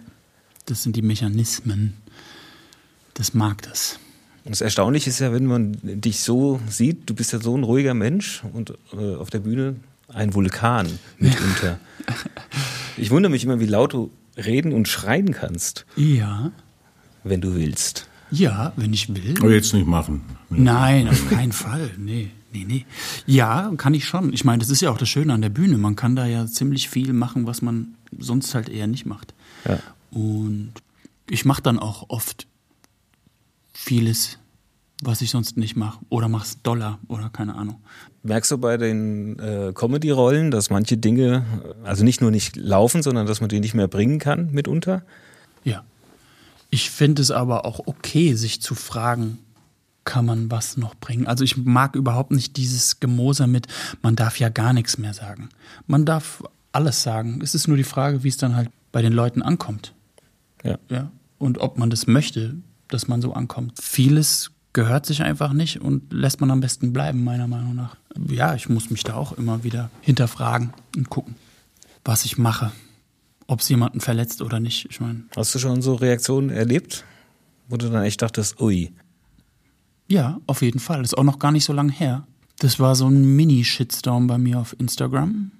[0.67, 1.95] das sind die Mechanismen.
[3.17, 3.99] Das mag das.
[4.45, 7.65] Und das Erstaunliche ist ja, wenn man dich so sieht, du bist ja so ein
[7.65, 9.77] ruhiger Mensch und äh, auf der Bühne
[10.09, 10.87] ein Vulkan
[11.19, 11.79] mitunter.
[12.99, 16.51] Ich wundere mich immer, wie laut du reden und schreien kannst, Ja,
[17.25, 18.09] wenn du willst.
[18.31, 19.35] ja, wenn ich will.
[19.39, 20.23] Aber jetzt nicht machen.
[20.49, 21.91] Nein, auf keinen Fall.
[21.99, 22.87] Nee, nee, nee.
[23.27, 24.33] Ja, kann ich schon.
[24.33, 25.77] Ich meine, das ist ja auch das Schöne an der Bühne.
[25.77, 29.35] Man kann da ja ziemlich viel machen, was man sonst halt eher nicht macht.
[29.69, 29.79] Ja.
[30.11, 30.73] Und
[31.29, 32.47] ich mache dann auch oft
[33.77, 34.39] vieles
[35.03, 35.99] was ich sonst nicht mache.
[36.09, 37.81] Oder mach's Dollar oder keine Ahnung.
[38.23, 41.45] Merkst du bei den äh, Comedy-Rollen, dass manche Dinge,
[41.85, 45.03] also nicht nur nicht laufen, sondern dass man die nicht mehr bringen kann mitunter?
[45.65, 45.85] Ja.
[46.71, 49.39] Ich finde es aber auch okay, sich zu fragen,
[50.05, 51.27] kann man was noch bringen?
[51.27, 53.67] Also ich mag überhaupt nicht dieses Gemoser mit,
[54.03, 55.49] man darf ja gar nichts mehr sagen.
[55.87, 57.41] Man darf alles sagen.
[57.43, 59.95] Es ist nur die Frage, wie es dann halt bei den Leuten ankommt.
[60.63, 60.79] Ja.
[60.89, 61.11] ja.
[61.39, 62.57] Und ob man das möchte,
[62.89, 63.79] dass man so ankommt.
[63.81, 67.97] Vieles gehört sich einfach nicht und lässt man am besten bleiben, meiner Meinung nach.
[68.29, 71.35] Ja, ich muss mich da auch immer wieder hinterfragen und gucken,
[72.05, 72.73] was ich mache.
[73.47, 74.87] Ob es jemanden verletzt oder nicht.
[74.91, 75.25] Ich meine.
[75.37, 77.05] Hast du schon so Reaktionen erlebt,
[77.69, 78.93] wo du dann echt dachtest, ui.
[80.09, 80.99] Ja, auf jeden Fall.
[81.03, 82.27] Das ist auch noch gar nicht so lange her.
[82.59, 85.53] Das war so ein Mini-Shitstorm bei mir auf Instagram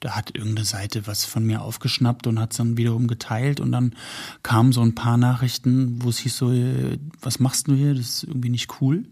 [0.00, 3.70] da hat irgendeine Seite was von mir aufgeschnappt und hat es dann wiederum geteilt und
[3.70, 3.94] dann
[4.42, 7.94] kamen so ein paar Nachrichten, wo es hieß so, äh, was machst du hier?
[7.94, 9.04] Das ist irgendwie nicht cool.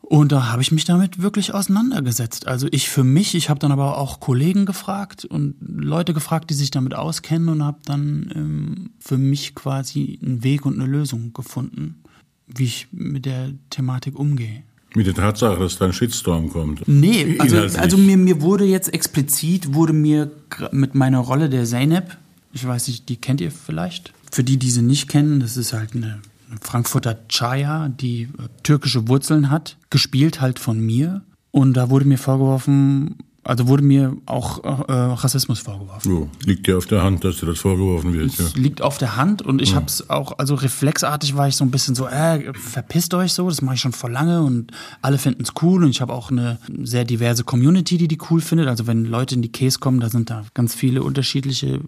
[0.00, 2.46] Und da habe ich mich damit wirklich auseinandergesetzt.
[2.46, 6.54] Also ich für mich, ich habe dann aber auch Kollegen gefragt und Leute gefragt, die
[6.54, 11.32] sich damit auskennen und habe dann ähm, für mich quasi einen Weg und eine Lösung
[11.32, 12.02] gefunden,
[12.46, 14.64] wie ich mit der Thematik umgehe.
[14.94, 16.86] Mit der Tatsache, dass da ein Shitstorm kommt.
[16.86, 20.30] Nee, also, also mir, mir wurde jetzt explizit, wurde mir
[20.70, 22.16] mit meiner Rolle der Zeynep,
[22.52, 24.12] ich weiß nicht, die kennt ihr vielleicht?
[24.30, 26.20] Für die, die sie nicht kennen, das ist halt eine
[26.60, 31.22] Frankfurter Chaya, die äh, türkische Wurzeln hat, gespielt halt von mir.
[31.50, 36.12] Und da wurde mir vorgeworfen, also wurde mir auch äh, Rassismus vorgeworfen.
[36.12, 38.26] Oh, liegt ja auf der Hand, dass dir das vorgeworfen wird.
[38.26, 38.60] Es ja.
[38.60, 39.76] liegt auf der Hand und ich ja.
[39.76, 43.48] habe es auch, also reflexartig war ich so ein bisschen so, äh, verpisst euch so,
[43.48, 46.30] das mache ich schon vor lange und alle finden es cool und ich habe auch
[46.30, 48.68] eine sehr diverse Community, die die cool findet.
[48.68, 51.80] Also wenn Leute in die Case kommen, da sind da ganz viele unterschiedliche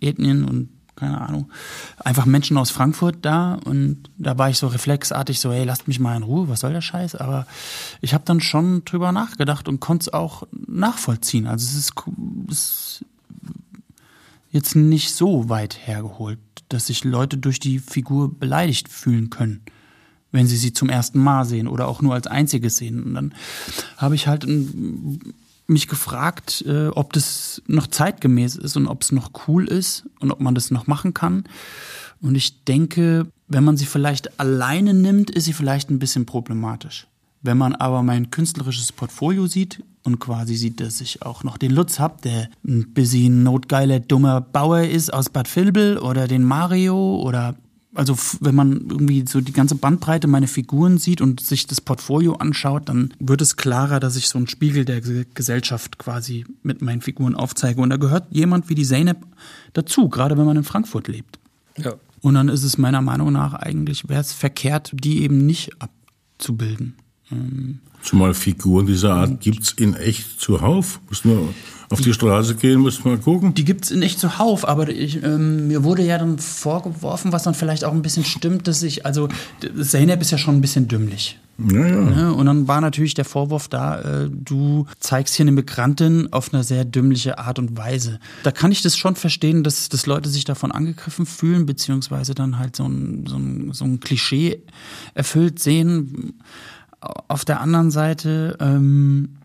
[0.00, 0.68] Ethnien und
[0.98, 1.50] keine Ahnung,
[1.98, 6.00] einfach Menschen aus Frankfurt da und da war ich so reflexartig so, hey, lasst mich
[6.00, 7.14] mal in Ruhe, was soll der Scheiß?
[7.14, 7.46] Aber
[8.00, 11.46] ich habe dann schon drüber nachgedacht und konnte es auch nachvollziehen.
[11.46, 11.94] Also es ist,
[12.48, 13.04] ist
[14.50, 19.60] jetzt nicht so weit hergeholt, dass sich Leute durch die Figur beleidigt fühlen können,
[20.32, 23.02] wenn sie sie zum ersten Mal sehen oder auch nur als einziges sehen.
[23.02, 23.34] Und dann
[23.96, 25.34] habe ich halt ein
[25.68, 30.32] mich gefragt, äh, ob das noch zeitgemäß ist und ob es noch cool ist und
[30.32, 31.44] ob man das noch machen kann.
[32.20, 37.06] Und ich denke, wenn man sie vielleicht alleine nimmt, ist sie vielleicht ein bisschen problematisch.
[37.42, 41.70] Wenn man aber mein künstlerisches Portfolio sieht und quasi sieht, dass ich auch noch den
[41.70, 47.20] Lutz hab, der ein bisschen notgeiler, dummer Bauer ist aus Bad Vilbel oder den Mario
[47.22, 47.54] oder
[47.94, 52.34] also wenn man irgendwie so die ganze Bandbreite meiner Figuren sieht und sich das Portfolio
[52.34, 57.00] anschaut, dann wird es klarer, dass ich so einen Spiegel der Gesellschaft quasi mit meinen
[57.00, 57.80] Figuren aufzeige.
[57.80, 59.18] Und da gehört jemand wie die Zeynep
[59.72, 61.38] dazu, gerade wenn man in Frankfurt lebt.
[61.76, 61.94] Ja.
[62.20, 66.96] Und dann ist es meiner Meinung nach eigentlich, wäre es verkehrt, die eben nicht abzubilden.
[67.30, 71.00] Ähm, Zumal Figuren dieser Art gibt es in echt zuhauf.
[71.08, 71.52] Muss nur
[71.90, 73.54] auf die Straße gehen, muss mal gucken.
[73.54, 77.44] Die gibt es in echt zuhauf, aber ich, ähm, mir wurde ja dann vorgeworfen, was
[77.44, 79.28] dann vielleicht auch ein bisschen stimmt, dass ich, also
[79.80, 81.38] Zeynep ist ja schon ein bisschen dümmlich.
[81.58, 82.00] Ja, ja.
[82.00, 82.34] Ne?
[82.34, 86.62] Und dann war natürlich der Vorwurf da, äh, du zeigst hier eine Migrantin auf eine
[86.62, 88.20] sehr dümmliche Art und Weise.
[88.44, 92.58] Da kann ich das schon verstehen, dass, dass Leute sich davon angegriffen fühlen, beziehungsweise dann
[92.58, 94.62] halt so ein, so ein, so ein Klischee
[95.14, 96.34] erfüllt sehen.
[97.00, 99.38] Auf der anderen Seite ähm,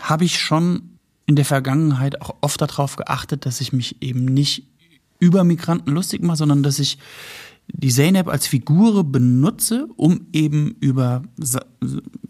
[0.00, 4.66] habe ich schon in der Vergangenheit auch oft darauf geachtet, dass ich mich eben nicht
[5.20, 6.98] über Migranten lustig mache, sondern dass ich
[7.70, 11.22] die Zeynep als Figur benutze, um eben über,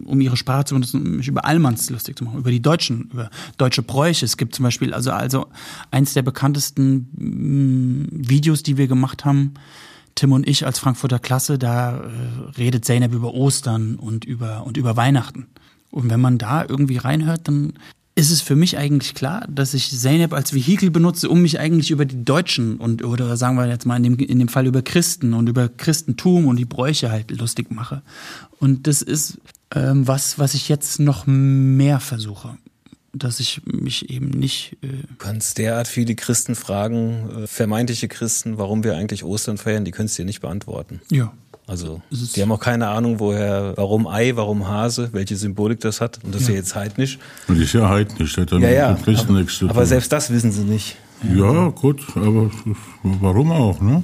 [0.04, 3.08] um ihre Sprache zu benutzen, um mich über Allmanns lustig zu machen, über die Deutschen,
[3.12, 4.24] über deutsche Bräuche.
[4.24, 5.46] Es gibt zum Beispiel, also, also
[5.90, 9.54] eins der bekanntesten mm, Videos, die wir gemacht haben,
[10.18, 12.08] Tim und ich als Frankfurter Klasse, da äh,
[12.58, 15.46] redet Zeynep über Ostern und über, und über Weihnachten.
[15.92, 17.74] Und wenn man da irgendwie reinhört, dann
[18.16, 21.92] ist es für mich eigentlich klar, dass ich Zeynep als Vehikel benutze, um mich eigentlich
[21.92, 24.82] über die Deutschen und oder sagen wir jetzt mal in dem, in dem Fall über
[24.82, 28.02] Christen und über Christentum und die Bräuche halt lustig mache.
[28.58, 29.38] Und das ist
[29.72, 32.58] ähm, was, was ich jetzt noch mehr versuche
[33.18, 34.76] dass ich mich eben nicht.
[34.82, 39.84] Äh du kannst derart viele Christen fragen, äh, vermeintliche Christen, warum wir eigentlich Ostern feiern,
[39.84, 41.00] die können es dir nicht beantworten.
[41.10, 41.32] Ja.
[41.68, 46.18] Also die haben auch keine Ahnung, woher, warum Ei, warum Hase, welche Symbolik das hat.
[46.24, 46.46] Und das ja.
[46.46, 47.18] ist ja jetzt heidnisch.
[47.46, 49.66] Und das ist ja heidnisch, das hat dann ja, ja, mit Christen aber, nichts zu
[49.66, 49.70] tun.
[49.70, 50.96] Aber selbst das wissen sie nicht.
[51.22, 52.50] Ja, ja gut, aber
[53.02, 54.02] warum auch, ne?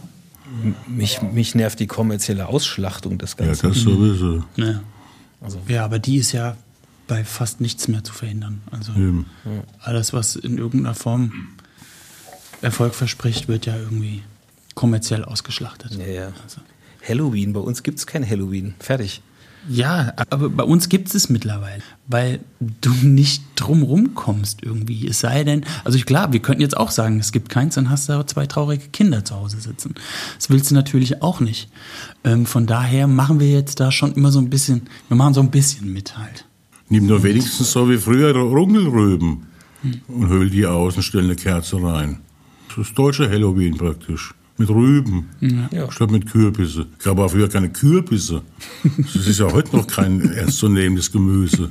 [0.87, 3.67] Mich, mich nervt die kommerzielle Ausschlachtung des Ganzen.
[3.67, 4.45] Ja, das sowieso.
[4.57, 4.81] Ja.
[5.41, 5.59] Also.
[5.67, 6.57] ja, aber die ist ja
[7.07, 8.63] bei fast nichts mehr zu verhindern.
[8.71, 9.27] Also Eben.
[9.81, 11.49] alles, was in irgendeiner Form
[12.63, 14.23] Erfolg verspricht, wird ja irgendwie
[14.75, 15.93] kommerziell ausgeschlachtet.
[15.93, 16.33] Ja, ja.
[16.43, 16.61] Also.
[17.07, 17.53] Halloween.
[17.53, 18.75] Bei uns gibt es kein Halloween.
[18.79, 19.23] Fertig.
[19.69, 25.09] Ja, aber bei uns gibt es mittlerweile, weil du nicht drumrum kommst irgendwie.
[25.09, 27.89] Es sei denn, also ich klar, wir könnten jetzt auch sagen, es gibt keins, dann
[27.89, 29.95] hast du aber zwei traurige Kinder zu Hause sitzen.
[30.37, 31.71] Das willst du natürlich auch nicht.
[32.25, 35.41] Ähm, von daher machen wir jetzt da schon immer so ein bisschen, wir machen so
[35.41, 36.45] ein bisschen mit halt.
[36.89, 39.47] Nimm nur wenigstens so wie früher Rungelrüben
[40.09, 42.21] und höhl die aus und stell eine Kerze rein.
[42.69, 44.35] Das ist deutsche Halloween praktisch.
[44.57, 45.29] Mit Rüben,
[45.73, 45.91] Ja.
[45.91, 46.87] statt mit Kürbisse.
[47.01, 48.43] Ich habe auch früher keine Kürbisse.
[48.97, 51.71] Das ist ja heute noch kein ernstzunehmendes Gemüse.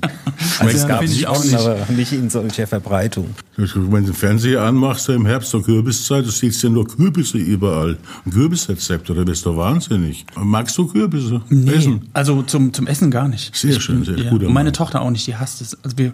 [0.60, 1.56] Also es ja, gab finde ich es auch nicht.
[1.56, 3.28] aber nicht in solcher Verbreitung.
[3.56, 7.98] Wenn du den Fernseher anmachst im Herbst zur Kürbiszeit, du siehst ja nur Kürbisse überall.
[8.26, 10.26] Ein Kürbisrezept, oder bist du wahnsinnig?
[10.36, 11.42] Magst du Kürbisse
[11.74, 12.10] essen?
[12.12, 13.56] Also zum, zum Essen gar nicht.
[13.56, 14.30] Sehr schön, sehr ja.
[14.30, 14.74] gut, Und meine Mann.
[14.74, 15.78] Tochter auch nicht, die hasst es.
[15.84, 16.14] Also wir,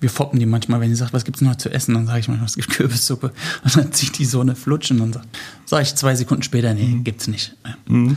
[0.00, 1.94] wir foppen die manchmal, wenn sie sagt, was gibt's denn heute zu essen?
[1.94, 3.32] Dann sage ich manchmal, es gibt Kürbissuppe.
[3.64, 5.28] Und dann zieht die so eine Flutsch und dann sagt,
[5.64, 7.54] sage ich zwei Sekunden später, nee, gibt's nicht.
[7.88, 8.14] Ja.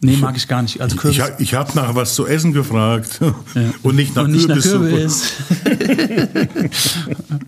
[0.00, 0.80] Nee, mag ich gar nicht.
[0.80, 1.18] Also Kürbis.
[1.38, 3.18] Ich, ich habe nach was zu essen gefragt
[3.82, 4.88] und nicht nach und nicht nach Kürbissuppe.
[4.90, 5.32] Kürbis.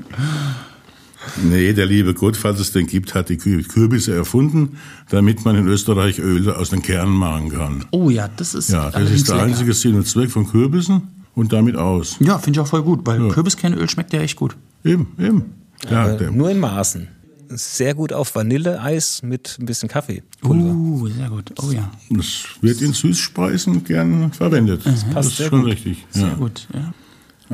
[1.42, 4.78] Nee, der liebe Gott, falls es den gibt, hat die Kü- Kürbisse erfunden,
[5.10, 7.84] damit man in Österreich Öl aus den Kernen machen kann.
[7.92, 9.46] Oh ja, das ist Ja, das ist der lecker.
[9.46, 11.02] einzige Sinn und Zweck von Kürbissen
[11.34, 12.16] und damit aus.
[12.20, 14.56] Ja, finde ich auch voll gut, weil Kürbiskernöl schmeckt ja echt gut.
[14.84, 15.44] Eben, eben.
[15.88, 17.08] Ja, nur in Maßen.
[17.52, 20.70] Sehr gut auf Vanilleeis mit ein bisschen Kaffeepulver.
[20.70, 21.52] Uh, sehr gut.
[21.60, 24.82] Oh ja, das wird in Süßspeisen gern verwendet.
[24.86, 25.70] Das, passt ist sehr schon gut.
[25.72, 26.06] richtig.
[26.10, 26.34] sehr Ja.
[26.34, 26.68] gut.
[26.72, 26.94] Ja.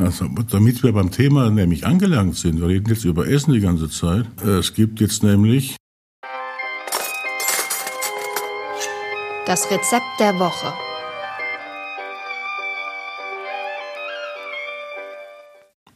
[0.03, 3.89] Also, damit wir beim Thema nämlich angelangt sind, wir reden jetzt über Essen die ganze
[3.89, 4.27] Zeit.
[4.45, 5.77] Es gibt jetzt nämlich
[9.47, 10.75] Das Rezept der Woche.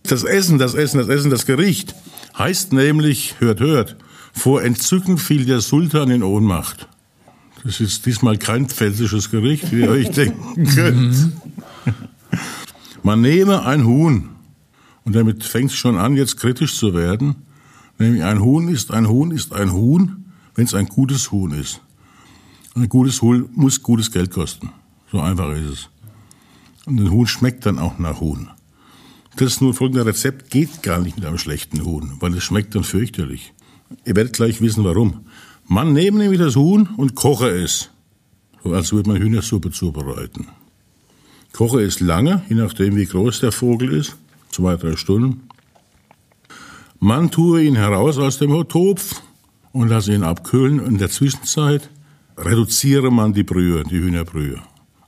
[0.02, 1.94] Das Essen, das Essen, das Essen, das Gericht
[2.36, 3.96] heißt nämlich, hört, hört,
[4.32, 6.88] vor Entzücken fiel der Sultan in Ohnmacht.
[7.64, 11.32] Das ist diesmal kein pfälzisches Gericht, wie ihr euch denken könnt.
[13.02, 14.30] Man nehme ein Huhn,
[15.04, 17.36] und damit fängt es schon an, jetzt kritisch zu werden,
[17.98, 21.80] nämlich ein Huhn ist ein Huhn ist ein Huhn, wenn es ein gutes Huhn ist.
[22.74, 24.70] Ein gutes Huhn muss gutes Geld kosten.
[25.10, 25.88] So einfach ist es.
[26.86, 28.48] Und ein Huhn schmeckt dann auch nach Huhn.
[29.36, 32.84] Das nun folgende Rezept geht gar nicht mit einem schlechten Huhn, weil es schmeckt dann
[32.84, 33.52] fürchterlich.
[34.04, 35.26] Ihr werdet gleich wissen, warum.
[35.66, 37.90] Man nehme nämlich das Huhn und koche es.
[38.64, 40.48] Als würde man Hühnersuppe zubereiten.
[41.52, 44.16] Koche es lange, je nachdem wie groß der Vogel ist,
[44.50, 45.48] zwei, drei Stunden.
[46.98, 49.22] Man tue ihn heraus aus dem Topf
[49.72, 50.84] und lasse ihn abkühlen.
[50.84, 51.88] In der Zwischenzeit
[52.36, 54.60] reduziere man die Brühe, die Hühnerbrühe.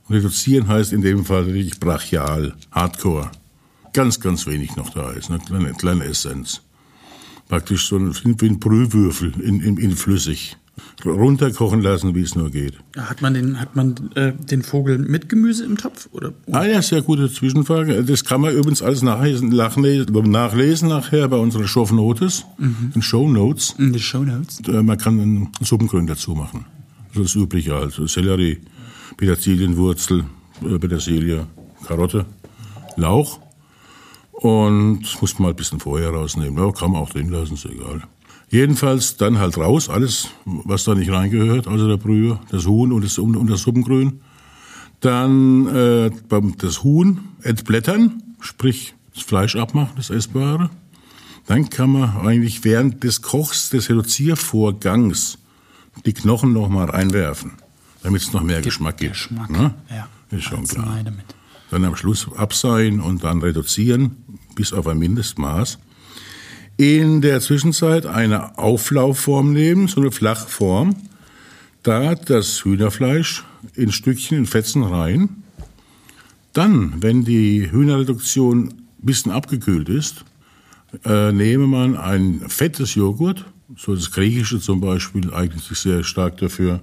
[0.09, 3.31] Reduzieren heißt in dem Fall richtig brachial, hardcore.
[3.93, 6.61] Ganz, ganz wenig noch da ist, eine kleine, kleine Essenz.
[7.47, 10.57] Praktisch so ein, wie ein Brühwürfel in, in, in flüssig.
[11.05, 12.73] Runterkochen lassen, wie es nur geht.
[12.97, 16.33] Hat man den, hat man äh, den Vogel mit Gemüse im Topf oder?
[16.51, 18.03] Ah ja, sehr gute Zwischenfrage.
[18.03, 23.75] Das kann man übrigens alles nachlesen, nachlesen, nachher bei unseren Shownotes, den Shownotes.
[23.77, 24.61] In die Show Notes.
[24.67, 26.65] Äh, Man kann einen Suppengrün dazu machen.
[27.09, 27.93] Also das Übliche halt.
[28.09, 28.57] Sellerie,
[29.17, 30.23] Petersilienwurzel,
[30.63, 31.45] äh, Petersilie,
[31.85, 32.25] Karotte,
[32.95, 33.42] Lauch.
[34.43, 36.57] Und muss man mal ein bisschen vorher rausnehmen.
[36.61, 38.03] Ja, kann man auch drin lassen, ist egal.
[38.49, 43.05] Jedenfalls dann halt raus, alles, was da nicht reingehört, außer der Brühe, das Huhn und
[43.05, 44.19] das, und das Suppengrün.
[44.99, 50.69] Dann äh, beim- das Huhn entblättern, sprich das Fleisch abmachen, das Essbare.
[51.47, 55.37] Dann kann man eigentlich während des Kochs, des Reduziervorgangs,
[56.05, 57.53] die Knochen noch mal reinwerfen,
[58.01, 59.13] damit es noch mehr Geschmack gibt.
[59.13, 59.49] Geschmack.
[59.49, 59.73] Ne?
[59.89, 60.07] Ja.
[60.37, 60.99] Ist schon klar.
[61.03, 61.25] Damit.
[61.73, 64.17] Dann am Schluss abseihen und dann reduzieren
[64.53, 65.79] bis auf ein Mindestmaß.
[66.77, 70.95] In der Zwischenzeit eine Auflaufform nehmen, so eine Flachform.
[71.81, 75.29] Da das Hühnerfleisch in Stückchen, in Fetzen rein.
[76.53, 80.25] Dann, wenn die Hühnerreduktion ein bisschen abgekühlt ist,
[81.05, 86.37] äh, nehme man ein fettes Joghurt, so das griechische zum Beispiel, eignet sich sehr stark
[86.37, 86.81] dafür.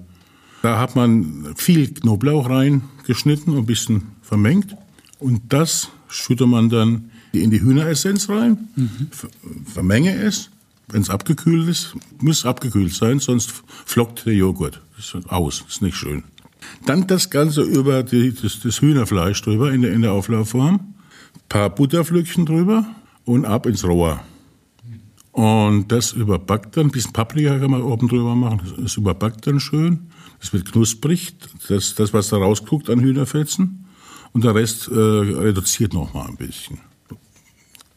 [0.63, 4.77] Da hat man viel Knoblauch reingeschnitten und ein bisschen vermengt.
[5.21, 8.69] Und das schüttet man dann in die Hühneressenz rein,
[9.11, 9.29] ver-
[9.67, 10.51] vermenge es.
[10.89, 13.53] Wenn es abgekühlt ist, muss abgekühlt sein, sonst
[13.87, 14.81] flockt der Joghurt.
[14.99, 16.25] Ist aus, ist nicht schön.
[16.85, 20.95] Dann das Ganze über die, das, das Hühnerfleisch drüber in der, in der Auflaufform,
[21.49, 22.85] paar Butterflöckchen drüber
[23.25, 24.21] und ab ins Rohr.
[25.33, 29.61] Und das überbackt dann, ein bisschen Paprika kann man oben drüber machen, das, überbackt dann
[29.61, 30.09] schön.
[30.41, 31.35] Das wird knusprig,
[31.69, 33.85] das, das was da rausguckt an Hühnerfetzen.
[34.33, 36.79] Und der Rest äh, reduziert noch mal ein bisschen.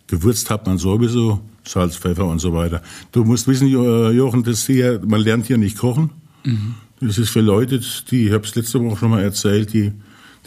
[0.08, 2.82] Gewürzt hat man sowieso, Salz, Pfeffer und so weiter.
[3.12, 6.12] Du musst wissen, äh, Jochen, das hier, man lernt hier nicht kochen.
[7.00, 9.92] Das ist für Leute, die, ich habe es letzte Woche schon mal erzählt, die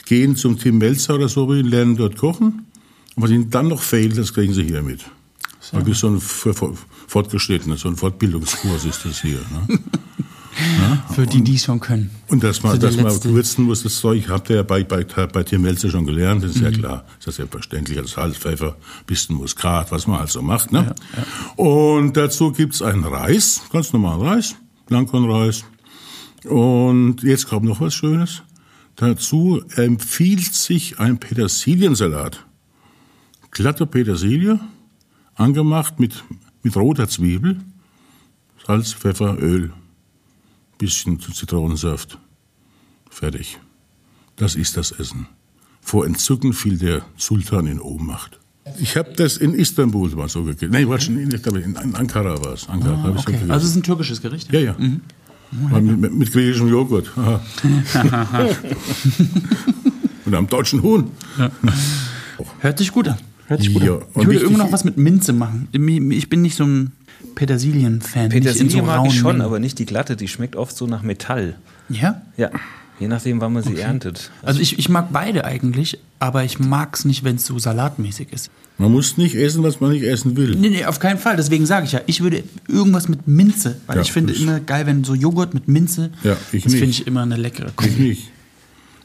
[0.05, 2.67] gehen zum Tim Melzer oder so, und lernen dort kochen.
[3.15, 5.05] Und was ihnen dann noch fehlt, das kriegen sie hier mit.
[5.61, 5.79] So.
[5.79, 9.41] Das ist so ein fortgeschrittener, so ein Fortbildungskurs ist das hier.
[9.69, 9.79] Ne?
[10.81, 12.11] Ja, Für die, die es schon können.
[12.29, 15.43] Und dass man, dass man würzen muss, das Zeug, habt ihr ja bei, bei, bei
[15.43, 16.65] Tim Melzer schon gelernt, das ist mhm.
[16.65, 20.43] ja klar, das ist ja selbstverständlich, als Salz, Pfeffer, bisschen Muskat, was man halt so
[20.43, 20.73] macht.
[20.73, 20.95] Ne?
[21.15, 21.65] Ja, ja.
[21.65, 24.57] Und dazu gibt's einen Reis, ganz normal Reis,
[24.89, 25.65] Langkornreis.
[26.45, 28.43] Und jetzt kommt noch was Schönes.
[28.97, 32.45] Dazu empfiehlt sich ein Petersiliensalat.
[33.51, 34.61] Glatte Petersilie,
[35.35, 36.25] angemacht mit,
[36.63, 37.59] mit roter Zwiebel,
[38.67, 39.73] Salz, Pfeffer, Öl
[40.79, 42.19] bisschen Zitronensaft.
[43.11, 43.59] Fertig.
[44.37, 45.27] Das ist das Essen.
[45.81, 48.39] Vor Entzücken fiel der Sultan in Ohnmacht.
[48.81, 50.73] Ich habe das in Istanbul mal so gegessen.
[50.73, 52.69] Nein, warte, in, in, in Ankara war es.
[52.69, 53.39] Ankara ah, okay.
[53.47, 54.53] so also es ist ein türkisches Gericht?
[54.53, 54.75] Ja, ja.
[54.77, 55.01] Mhm.
[55.73, 57.09] Oh, mit, mit, mit, griechischem Joghurt.
[60.25, 61.13] Und am deutschen Huhn.
[61.39, 61.53] Ja.
[62.59, 63.19] Hört sich gut an.
[63.47, 63.95] Hört sich gut ja.
[63.95, 64.03] an.
[64.17, 65.69] Ich würde irgendwo noch was mit Minze machen.
[65.73, 66.91] Ich bin nicht so ein
[67.35, 68.31] Petersilien-Fan.
[68.31, 70.17] Petersilie so mag ich schon, aber nicht die glatte.
[70.17, 71.55] Die schmeckt oft so nach Metall.
[71.89, 72.23] Ja?
[72.37, 72.51] Ja.
[72.99, 73.83] Je nachdem, wann man sie okay.
[73.83, 74.31] erntet.
[74.43, 78.33] Also ich, ich mag beide eigentlich, aber ich mag es nicht, wenn es so salatmäßig
[78.33, 78.51] ist.
[78.79, 80.55] Man muss nicht essen, was man nicht essen will.
[80.55, 81.37] Nee, nee, auf keinen Fall.
[81.37, 84.87] Deswegen sage ich ja, ich würde irgendwas mit Minze, weil ja, ich finde immer geil,
[84.87, 87.93] wenn so Joghurt mit Minze, ja, ich das finde ich immer eine leckere Kombi.
[87.93, 88.31] Ich nicht.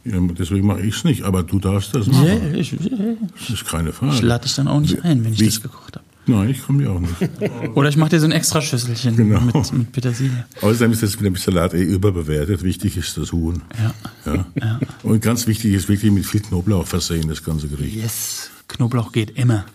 [0.04, 2.26] Ja, deswegen mache ich es nicht, aber du darfst das machen.
[2.26, 2.78] Ja, ich, ja.
[3.38, 4.16] Das ist keine Frage.
[4.16, 6.01] Ich lade dich dann auch nicht ein, wenn ich Wie, das gekocht habe.
[6.28, 7.16] Nein, ich komme ja auch nicht.
[7.76, 9.42] Oder ich mache dir so ein extra Schüsselchen genau.
[9.42, 10.46] mit, mit Petersilie.
[10.62, 12.64] Außerdem ist das mit dem Salat eh überbewertet.
[12.64, 13.62] Wichtig ist das Huhn.
[14.26, 14.34] Ja.
[14.34, 14.46] ja.
[14.56, 14.80] ja.
[15.04, 17.96] Und ganz wichtig ist wirklich mit viel Knoblauch versehen, das ganze Gericht.
[17.96, 19.66] Yes, Knoblauch geht immer.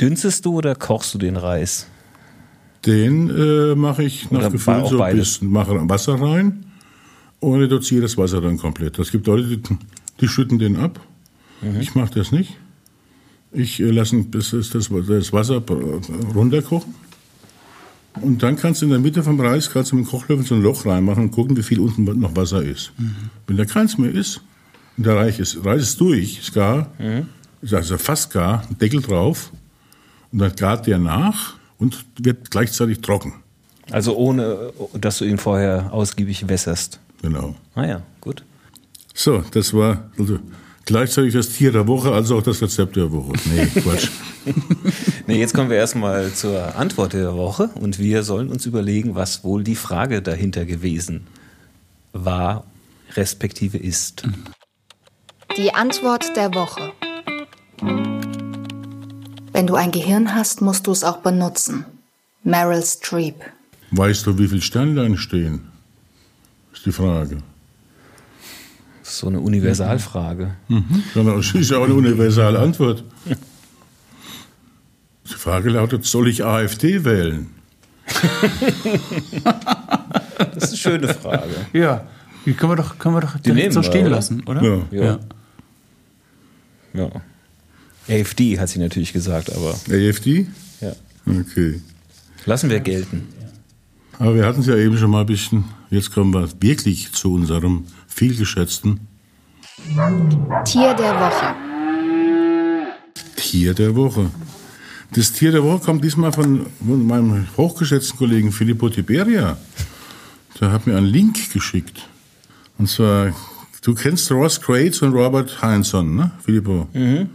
[0.00, 1.86] Dünstest du oder kochst du den Reis?
[2.84, 6.64] Den äh, mache ich nach oder Gefühl so ein bisschen, mache Wasser rein
[7.40, 8.98] und reduziere das Wasser dann komplett.
[9.00, 9.76] Es gibt Leute, die,
[10.20, 11.00] die schütten den ab.
[11.60, 11.80] Mhm.
[11.80, 12.56] Ich mache das nicht.
[13.56, 15.62] Ich äh, lasse das, das, das Wasser
[16.34, 16.94] runterkochen.
[18.20, 20.54] Und dann kannst du in der Mitte vom Reis kannst du mit dem Kochlöffel so
[20.54, 22.92] ein Loch reinmachen und gucken, wie viel unten noch Wasser ist.
[22.98, 23.30] Mhm.
[23.46, 24.40] Wenn da keins mehr ist,
[24.96, 27.28] und der Reis ist, Reis ist durch, ist gar, mhm.
[27.60, 29.52] ist also fast gar, Deckel drauf,
[30.32, 33.34] und dann gart der nach und wird gleichzeitig trocken.
[33.90, 37.00] Also ohne, dass du ihn vorher ausgiebig wässerst.
[37.22, 37.54] Genau.
[37.74, 38.42] Ah ja, gut.
[39.14, 40.38] So, das war also
[40.86, 43.32] Gleichzeitig das Tier der Woche, also auch das Rezept der Woche.
[43.52, 44.08] Nee, Quatsch.
[45.26, 49.42] nee, jetzt kommen wir erstmal zur Antwort der Woche und wir sollen uns überlegen, was
[49.42, 51.26] wohl die Frage dahinter gewesen
[52.12, 52.64] war,
[53.16, 54.22] respektive ist.
[55.56, 56.92] Die Antwort der Woche.
[59.52, 61.84] Wenn du ein Gehirn hast, musst du es auch benutzen.
[62.44, 63.42] Meryl Streep.
[63.90, 65.66] Weißt du, wie viele Sternlein stehen?
[66.72, 67.38] Ist die Frage.
[69.16, 70.56] Das ist so eine Universalfrage.
[70.68, 71.02] Mhm.
[71.14, 73.02] Das ist ja auch eine universale Antwort.
[75.24, 77.46] Die Frage lautet, soll ich AfD wählen?
[80.54, 81.54] das ist eine schöne Frage.
[81.72, 82.06] Ja,
[82.44, 84.62] die können wir doch, können wir doch Die so stehen wir, lassen, oder?
[84.62, 84.86] Ja.
[84.92, 85.18] ja.
[86.92, 87.10] ja.
[88.06, 89.70] AfD hat sie natürlich gesagt, aber.
[89.90, 90.46] AfD?
[90.82, 90.92] Ja.
[91.26, 91.80] Okay.
[92.44, 93.28] Lassen wir gelten.
[94.18, 95.64] Aber wir hatten es ja eben schon mal ein bisschen.
[95.88, 97.86] Jetzt kommen wir wirklich zu unserem
[98.16, 99.00] vielgeschätzten
[100.64, 101.54] Tier der Woche.
[103.36, 104.30] Tier der Woche.
[105.12, 109.58] Das Tier der Woche kommt diesmal von meinem hochgeschätzten Kollegen Filippo Tiberia.
[110.58, 112.08] Der hat mir einen Link geschickt.
[112.78, 113.34] Und zwar,
[113.82, 116.88] du kennst Ross Crates und Robert Heinsohn, ne, Filippo?
[116.94, 117.28] Mhm.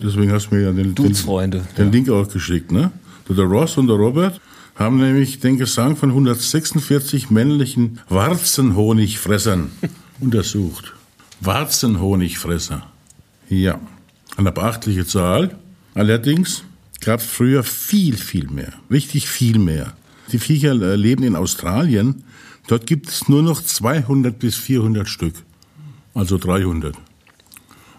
[0.00, 1.84] Deswegen hast du mir ja den, den, den ja.
[1.84, 2.92] Link auch geschickt, ne?
[3.28, 4.40] Der Ross und der Robert
[4.76, 9.72] haben nämlich den Gesang von 146 männlichen Warzenhonigfressern
[10.20, 10.94] untersucht.
[11.40, 12.86] Warzenhonigfresser.
[13.48, 13.80] Ja,
[14.36, 15.56] eine beachtliche Zahl.
[15.94, 16.64] Allerdings
[17.00, 18.72] gab es früher viel, viel mehr.
[18.90, 19.94] Richtig viel mehr.
[20.32, 22.24] Die Viecher äh, leben in Australien.
[22.66, 25.34] Dort gibt es nur noch 200 bis 400 Stück.
[26.14, 26.94] Also 300.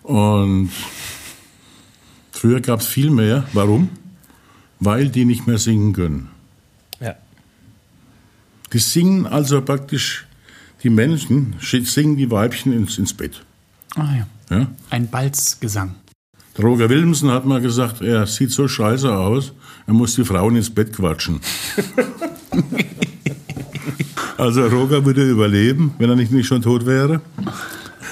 [0.04, 0.70] Und
[2.32, 3.48] früher gab es viel mehr.
[3.54, 3.90] Warum?
[4.80, 6.30] Weil die nicht mehr singen können.
[7.00, 7.16] Ja.
[8.72, 10.28] Die singen also praktisch
[10.84, 13.44] die Männchen singen die Weibchen ins, ins Bett.
[13.96, 14.58] Ah ja.
[14.58, 14.68] ja?
[14.90, 15.96] Ein Balzgesang.
[16.62, 19.54] Roger Willemsen hat mal gesagt, er sieht so scheiße aus,
[19.88, 21.40] er muss die Frauen ins Bett quatschen.
[24.38, 27.22] also Roger würde überleben, wenn er nicht, nicht schon tot wäre.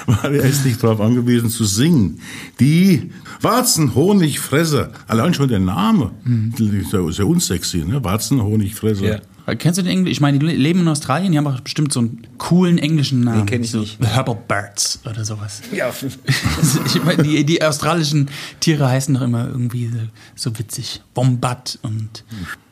[0.06, 2.22] Weil er ist nicht darauf angewiesen zu singen.
[2.62, 3.12] Die
[3.42, 6.54] Warzenhonigfresser, allein schon der Name, mhm.
[6.58, 8.02] ist ja sehr unsexy, ne?
[8.02, 9.06] Warzenhonigfresser.
[9.06, 9.20] Ja.
[9.56, 10.12] Kennst du den Englisch?
[10.12, 13.46] Ich meine, die leben in Australien, die haben auch bestimmt so einen coolen englischen Namen.
[13.46, 13.98] kenn ich so nicht.
[14.04, 15.62] Herbal Birds oder sowas.
[15.72, 15.92] Ja,
[16.86, 18.30] ich meine, die, die australischen
[18.60, 21.02] Tiere heißen doch immer irgendwie so, so witzig.
[21.16, 22.24] Wombat und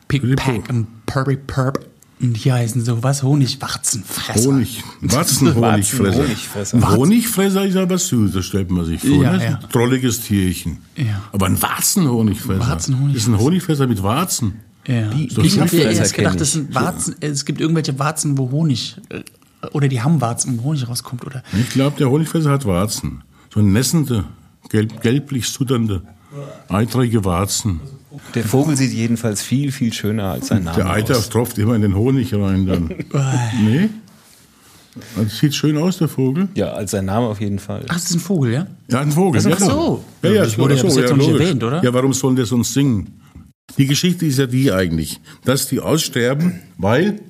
[0.08, 1.86] Pickpack und Purry Purp.
[2.18, 3.22] Und hier heißen so was?
[3.22, 4.48] Honigwarzenfresser.
[4.48, 6.22] Honig, Warzenhonigfresser.
[6.22, 6.96] Honigfresser.
[6.96, 9.22] Honigfresser ist aber süß, das stellt man sich vor.
[9.22, 9.44] Ja, ne?
[9.44, 9.58] ja.
[9.62, 10.78] Ein trolliges Tierchen.
[10.96, 11.22] Ja.
[11.32, 12.60] Aber ein Warzenhonigfresser.
[12.60, 13.16] Warzenhonigfresser.
[13.16, 14.60] ist ein Honigfresser mit Warzen.
[14.86, 15.08] Ja.
[15.10, 16.38] Die- ich die habe ja erst gedacht, ich.
[16.40, 19.20] das sind Warzen, es gibt irgendwelche Warzen, wo Honig, äh,
[19.72, 21.42] oder die haben Warzen, wo Honig rauskommt, oder?
[21.58, 23.22] Ich glaube, der Honigfresser hat Warzen.
[23.52, 24.24] So nässende,
[24.70, 26.02] gelb, gelblich sutternde,
[26.68, 27.80] eitrige Warzen.
[28.34, 31.28] Der Vogel sieht jedenfalls viel, viel schöner als sein Name Der Eiter aus.
[31.28, 32.88] tropft immer in den Honig rein dann.
[33.64, 33.88] nee?
[35.16, 36.48] Das sieht schön aus, der Vogel.
[36.54, 37.82] Ja, als sein Name auf jeden Fall.
[37.88, 38.66] Ach, das ist ein Vogel, ja?
[38.88, 39.36] Ja, ein Vogel.
[39.36, 40.04] Also, ja, ach so.
[40.22, 41.82] Ja, ja, Das wurde ja so, bis jetzt noch nicht erwähnt, oder?
[41.84, 43.08] Ja, warum sollen das uns singen?
[43.78, 47.20] Die Geschichte ist ja die eigentlich, dass die aussterben, weil...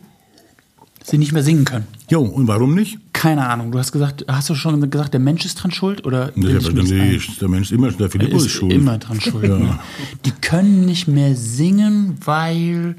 [1.05, 1.87] Sie nicht mehr singen können.
[2.11, 2.99] Jo, und warum nicht?
[3.13, 3.71] Keine Ahnung.
[3.73, 6.05] Du hast gesagt, hast du schon gesagt, der Mensch ist dran schuld?
[6.05, 8.73] Oder Nee, das nee, der Mensch ist immer, der Filippo ist, ist schuld.
[8.73, 9.49] immer dran schuld.
[9.49, 9.79] Ne?
[10.25, 12.97] Die können nicht mehr singen, weil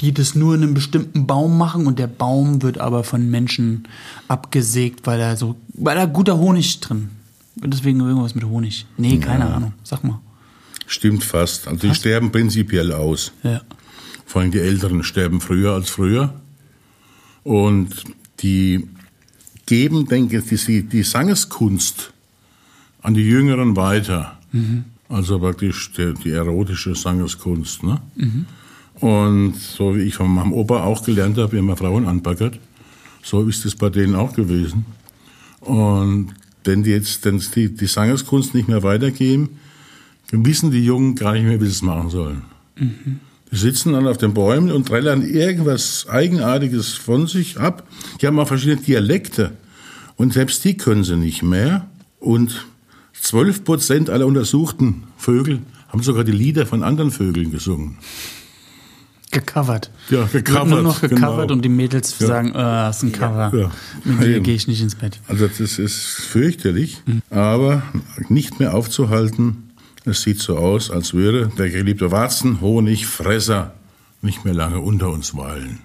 [0.00, 3.88] die das nur in einem bestimmten Baum machen und der Baum wird aber von Menschen
[4.28, 7.08] abgesägt, weil er so, weil da guter Honig drin.
[7.56, 8.86] Deswegen irgendwas mit Honig.
[8.96, 9.72] Nee, keine Ahnung.
[9.82, 10.20] Sag mal.
[10.88, 11.68] Stimmt fast.
[11.68, 13.32] Also die sterben prinzipiell aus.
[13.42, 13.60] Ja.
[14.24, 16.34] Vor allem die Älteren sterben früher als früher.
[17.44, 18.04] Und
[18.40, 18.88] die
[19.66, 22.12] geben, denke ich, die, die Sangeskunst
[23.02, 24.38] an die Jüngeren weiter.
[25.10, 27.82] Also praktisch die, die erotische Sangeskunst.
[27.82, 28.00] Ne?
[28.94, 32.58] Und so wie ich von meinem Opa auch gelernt habe, wie man Frauen anbaggert,
[33.22, 34.86] so ist es bei denen auch gewesen.
[35.60, 36.34] Und
[36.64, 39.58] wenn die jetzt wenn die, die Sangeskunst nicht mehr weitergeben,
[40.30, 42.42] wissen die Jungen gar nicht mehr, wie sie es machen sollen.
[42.78, 47.86] Die sitzen dann auf den Bäumen und trällern irgendwas Eigenartiges von sich ab.
[48.20, 49.52] Die haben auch verschiedene Dialekte.
[50.16, 51.86] Und selbst die können sie nicht mehr.
[52.20, 52.66] Und
[53.20, 57.96] 12 Prozent aller untersuchten Vögel haben sogar die Lieder von anderen Vögeln gesungen.
[59.30, 59.90] Gecovert.
[60.08, 61.52] Ja, gecovert, Nur noch gecovert genau.
[61.52, 62.26] und die Mädels Ja.
[62.28, 63.52] sagen, äh, das ist ein Cover.
[63.54, 63.70] Ja.
[64.04, 65.20] Mit dir gehe ich nicht ins Bett.
[65.28, 67.82] Also das ist fürchterlich, aber
[68.30, 69.67] nicht mehr aufzuhalten.
[70.08, 73.72] Es sieht so aus, als würde der geliebte Warzenhonigfresser
[74.22, 75.78] nicht mehr lange unter uns weilen.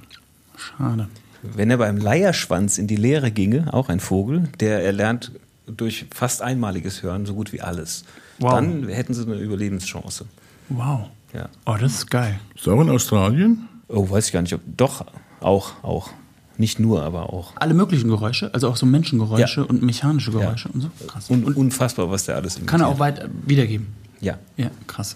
[0.57, 1.07] Schade.
[1.41, 5.31] Wenn er beim Leierschwanz in die Lehre ginge, auch ein Vogel, der erlernt
[5.67, 8.05] durch fast einmaliges Hören so gut wie alles.
[8.39, 8.53] Wow.
[8.53, 10.25] Dann hätten sie eine Überlebenschance.
[10.69, 11.07] Wow.
[11.33, 11.49] Ja.
[11.65, 12.39] Oh, das ist geil.
[12.55, 13.67] Ist auch in Australien?
[13.89, 14.53] Oh, weiß ich gar nicht.
[14.53, 15.05] Ob, doch,
[15.41, 16.09] auch, auch.
[16.57, 17.53] Nicht nur, aber auch.
[17.55, 19.67] Alle möglichen Geräusche, also auch so Menschengeräusche Ja.
[19.67, 20.89] und mechanische Geräusche und so.
[21.07, 21.29] Krass.
[21.29, 23.23] Und, unfassbar, was der alles Kann er auch imitiert.
[23.25, 23.87] weit wiedergeben.
[24.23, 24.39] Ja.
[24.57, 25.15] Ja, krass.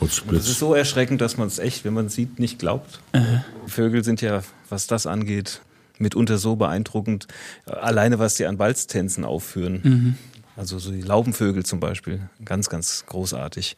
[0.00, 3.00] Das ist so erschreckend, dass man es echt, wenn man es sieht, nicht glaubt.
[3.66, 5.62] Vögel sind ja, was das angeht,
[5.98, 7.28] mitunter so beeindruckend.
[7.66, 10.16] Alleine, was die an Balztänzen aufführen.
[10.56, 12.28] Also so die Laubenvögel zum Beispiel.
[12.44, 13.76] Ganz, ganz großartig.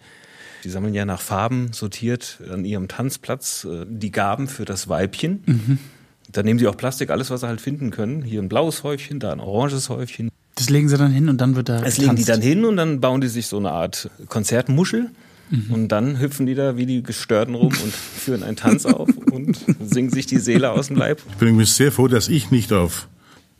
[0.64, 5.78] Die sammeln ja nach Farben sortiert an ihrem Tanzplatz äh, die Gaben für das Weibchen.
[6.30, 8.22] Da nehmen sie auch Plastik, alles, was sie halt finden können.
[8.22, 10.30] Hier ein blaues Häufchen, da ein oranges Häufchen.
[10.59, 11.80] Das legen sie dann hin und dann wird da.
[11.80, 12.42] Das legen die getanzt.
[12.42, 15.11] dann hin und dann bauen die sich so eine Art Konzertmuschel.
[15.70, 19.56] Und dann hüpfen die da wie die Gestörten rum und führen einen Tanz auf und
[19.80, 21.22] singen sich die Seele aus dem Leib.
[21.30, 23.09] Ich bin übrigens sehr froh, dass ich nicht auf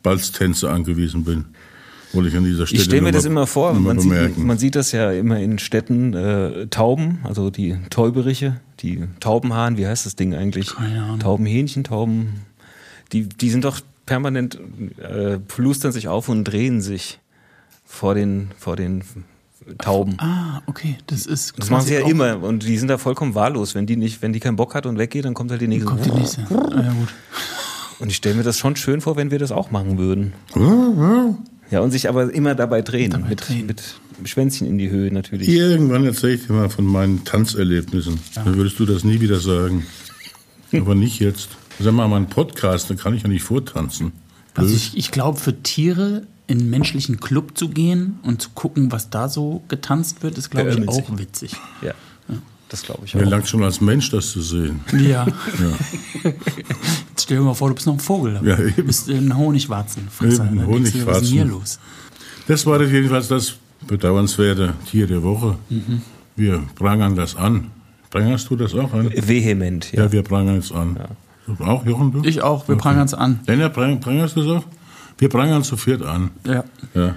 [0.03, 1.45] Balztänze angewiesen bin.
[2.13, 4.75] Wollte ich an dieser Stelle Ich stelle mir das immer vor, man sieht, man sieht
[4.75, 10.15] das ja immer in Städten, äh, Tauben, also die Täuberiche, die Taubenhahn, wie heißt das
[10.15, 10.75] Ding eigentlich?
[10.75, 11.19] Keine Ahnung.
[11.19, 12.41] Taubenhähnchen, Tauben,
[13.13, 14.59] die, die sind doch permanent,
[14.97, 17.19] äh, plustern sich auf und drehen sich
[17.85, 19.03] vor den, vor den
[19.77, 20.15] Tauben.
[20.19, 20.97] Ah, okay.
[21.05, 21.51] Das ist.
[21.59, 23.75] Das quasi machen sie ja immer und die sind da vollkommen wahllos.
[23.75, 25.85] Wenn die nicht, wenn die keinen Bock hat und weggeht, dann kommt halt die nächste.
[25.85, 26.41] Kommt die nächste.
[26.49, 27.09] Ah, ja, gut.
[27.99, 30.31] Und ich stelle mir das schon schön vor, wenn wir das auch machen würden.
[31.71, 33.11] Ja, und sich aber immer dabei drehen.
[33.11, 33.67] Dabei mit, drehen.
[33.67, 33.83] mit
[34.23, 35.47] Schwänzchen in die Höhe natürlich.
[35.47, 38.19] Irgendwann erzähle ich dir mal von meinen Tanzerlebnissen.
[38.33, 39.85] Dann würdest du das nie wieder sagen.
[40.73, 41.58] Aber nicht jetzt.
[41.79, 44.11] Sag mal, mein Podcast, da kann ich ja nicht vortanzen.
[44.55, 44.75] Also Blöd.
[44.77, 49.09] ich, ich glaube, für Tiere in einen menschlichen Club zu gehen und zu gucken, was
[49.09, 51.55] da so getanzt wird, ist, glaube ich, auch witzig.
[51.81, 51.93] Ja,
[52.69, 53.29] das glaube ich Mir auch.
[53.29, 54.81] langt schon als Mensch, das zu sehen.
[54.93, 55.25] Ja.
[56.23, 58.39] Jetzt stell dir mal vor, du bist noch ein Vogel.
[58.43, 58.85] Ja, du eben.
[58.85, 60.45] bist ein Honigwarzenfresser.
[60.45, 61.79] Eben, du dir, Was ist denn hier los?
[62.47, 63.53] Das war jetzt jedenfalls das
[63.87, 65.57] bedauernswerte Tier der Woche.
[66.35, 67.71] Wir prangern das an.
[68.09, 69.11] Prangerst du das auch an?
[69.15, 70.03] Vehement, ja.
[70.05, 70.95] Ja, wir prangern es an.
[70.95, 71.01] Du
[71.59, 72.11] auch, Jochen?
[72.11, 72.23] Du?
[72.23, 73.39] Ich auch, wir prangern es an.
[73.47, 73.99] Lennart, prang,
[74.41, 74.63] es auch?
[75.17, 76.31] Wir prangern zu viert an.
[76.45, 76.63] Ja.
[76.93, 77.15] Ja.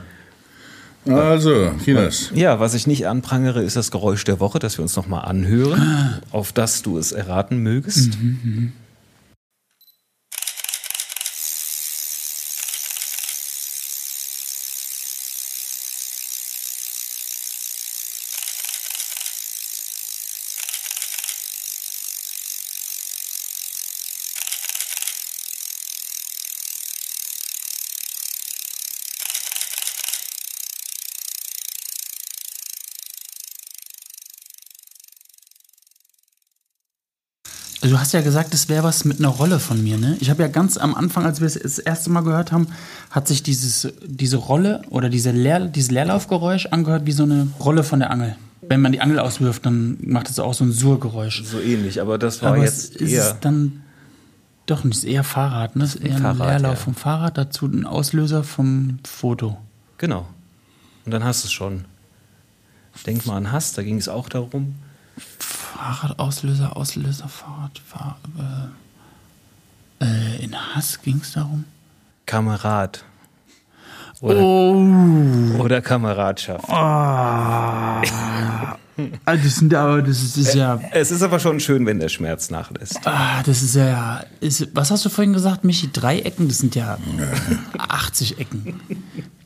[1.05, 2.31] Also, Kinas.
[2.35, 5.81] Ja, was ich nicht anprangere, ist das Geräusch der Woche, das wir uns nochmal anhören,
[5.81, 6.21] Ah.
[6.31, 8.21] auf das du es erraten mögest.
[8.21, 8.73] Mhm,
[37.91, 40.17] du hast ja gesagt, das wäre was mit einer Rolle von mir, ne?
[40.21, 42.69] Ich habe ja ganz am Anfang, als wir es das erste Mal gehört haben,
[43.11, 47.85] hat sich dieses, diese Rolle oder diese Leer, dieses Leerlaufgeräusch angehört wie so eine Rolle
[47.85, 48.37] von der Angel.
[48.63, 51.43] Wenn man die Angel auswirft, dann macht es auch so ein Surgeräusch.
[51.45, 53.23] So ähnlich, aber das war Aber jetzt es ist eher.
[53.23, 53.83] es dann
[54.67, 55.85] doch nicht, es ist eher Fahrrad, ne?
[55.85, 56.85] Es ist eher ein Fahrrad, Leerlauf ja.
[56.85, 59.59] vom Fahrrad, dazu ein Auslöser vom Foto.
[59.99, 60.27] Genau.
[61.05, 61.85] Und dann hast du es schon.
[63.07, 64.77] Denk mal an Hass, da ging es auch darum.
[65.83, 66.77] Fahrrad, Auslöser,
[67.29, 68.17] Fahrrad, Fahr
[70.01, 71.65] äh, äh, in Hass ging es darum?
[72.25, 73.05] Kamerad.
[74.21, 75.59] Oder, Oh.
[75.59, 76.69] oder Kameradschaft.
[79.25, 81.99] Ah, das sind aber, das ist, das ist ja, Es ist aber schon schön, wenn
[81.99, 83.01] der Schmerz nachlässt.
[83.05, 85.91] ah, das ist ja, ist, was hast du vorhin gesagt, Michi?
[85.93, 86.99] Drei Ecken, das sind ja
[87.79, 88.81] 80 Ecken.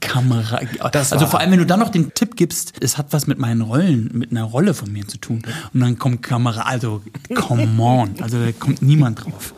[0.01, 0.61] Kamera.
[0.93, 3.39] Das also vor allem, wenn du dann noch den Tipp gibst, es hat was mit
[3.39, 5.43] meinen Rollen, mit einer Rolle von mir zu tun.
[5.73, 7.03] Und dann kommt Kamera, also,
[7.35, 8.15] come on.
[8.21, 9.55] Also da kommt niemand drauf.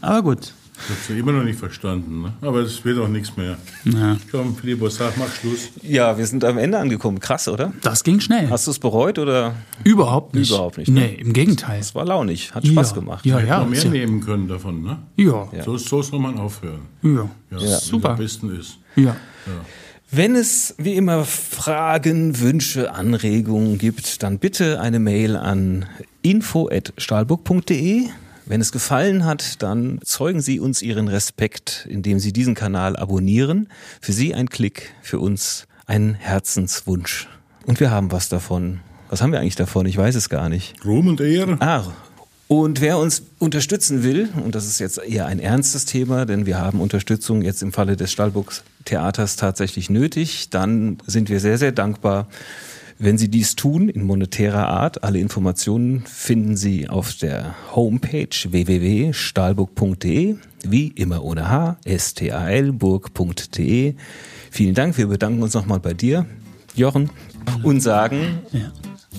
[0.00, 0.52] Aber gut.
[0.76, 2.32] Das hast du immer noch nicht verstanden, ne?
[2.40, 3.56] aber es wird auch nichts mehr.
[3.84, 4.16] Ja.
[4.30, 5.70] Komm, Philipp, sag, mach Schluss.
[5.82, 7.20] Ja, wir sind am Ende angekommen.
[7.20, 7.72] Krass, oder?
[7.82, 8.50] Das ging schnell.
[8.50, 9.54] Hast du es bereut oder?
[9.84, 10.50] Überhaupt nicht.
[10.50, 11.00] Überhaupt nicht, ne?
[11.00, 11.80] Nee, im Gegenteil.
[11.80, 12.94] Es war launig, hat Spaß ja.
[12.96, 13.24] gemacht.
[13.24, 13.60] Ja, Hätten ja.
[13.60, 14.98] noch mehr ja, nehmen können davon, ne?
[15.16, 15.48] ja.
[15.64, 16.80] So, so soll man aufhören.
[17.02, 17.28] ja.
[17.50, 17.78] Ja, Ja.
[17.78, 18.10] Super.
[18.10, 18.78] Am besten ist.
[18.96, 19.16] ja.
[20.10, 25.86] Wenn es wie immer Fragen, Wünsche, Anregungen gibt, dann bitte eine Mail an
[26.22, 28.10] info@stahlburg.de.
[28.46, 33.68] Wenn es gefallen hat, dann zeugen Sie uns Ihren Respekt, indem Sie diesen Kanal abonnieren.
[34.00, 37.28] Für Sie ein Klick, für uns ein Herzenswunsch.
[37.66, 38.80] Und wir haben was davon.
[39.08, 39.86] Was haben wir eigentlich davon?
[39.86, 40.74] Ich weiß es gar nicht.
[40.84, 41.56] Ruhm und Ehre.
[41.60, 41.84] Ah,
[42.46, 46.58] und wer uns unterstützen will, und das ist jetzt eher ein ernstes Thema, denn wir
[46.58, 51.72] haben Unterstützung jetzt im Falle des Stallburgs Theaters tatsächlich nötig, dann sind wir sehr, sehr
[51.72, 52.28] dankbar,
[52.98, 55.04] wenn Sie dies tun in monetärer Art.
[55.04, 63.94] Alle Informationen finden Sie auf der Homepage www.stahlburg.de, wie immer ohne H, S-T-A-L, burg.de.
[64.50, 66.26] Vielen Dank, wir bedanken uns nochmal bei dir,
[66.74, 67.10] Jochen,
[67.62, 68.72] und sagen ja.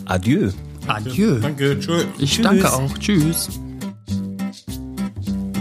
[0.05, 0.51] Adieu.
[0.87, 1.39] Adieu.
[1.39, 2.03] Danke, tschö.
[2.19, 2.43] Ich Tschüss.
[2.43, 2.97] danke auch.
[2.97, 3.49] Tschüss.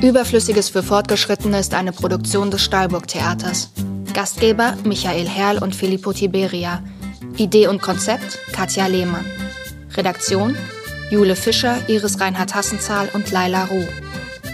[0.03, 3.71] Überflüssiges für Fortgeschrittene ist eine Produktion des Stahlburg Theaters.
[4.13, 6.83] Gastgeber Michael Herrl und Filippo Tiberia.
[7.37, 9.25] Idee und Konzept Katja Lehmann.
[9.97, 10.57] Redaktion
[11.11, 13.87] Jule Fischer, Iris Reinhard Hassenzahl und Laila Ruh.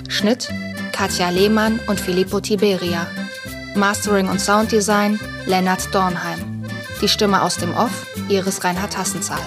[0.09, 0.49] Schnitt
[0.93, 3.07] Katja Lehmann und Filippo Tiberia.
[3.75, 6.65] Mastering und Sounddesign Lennart Dornheim.
[7.01, 9.41] Die Stimme aus dem Off Iris Reinhard Hassenzahl.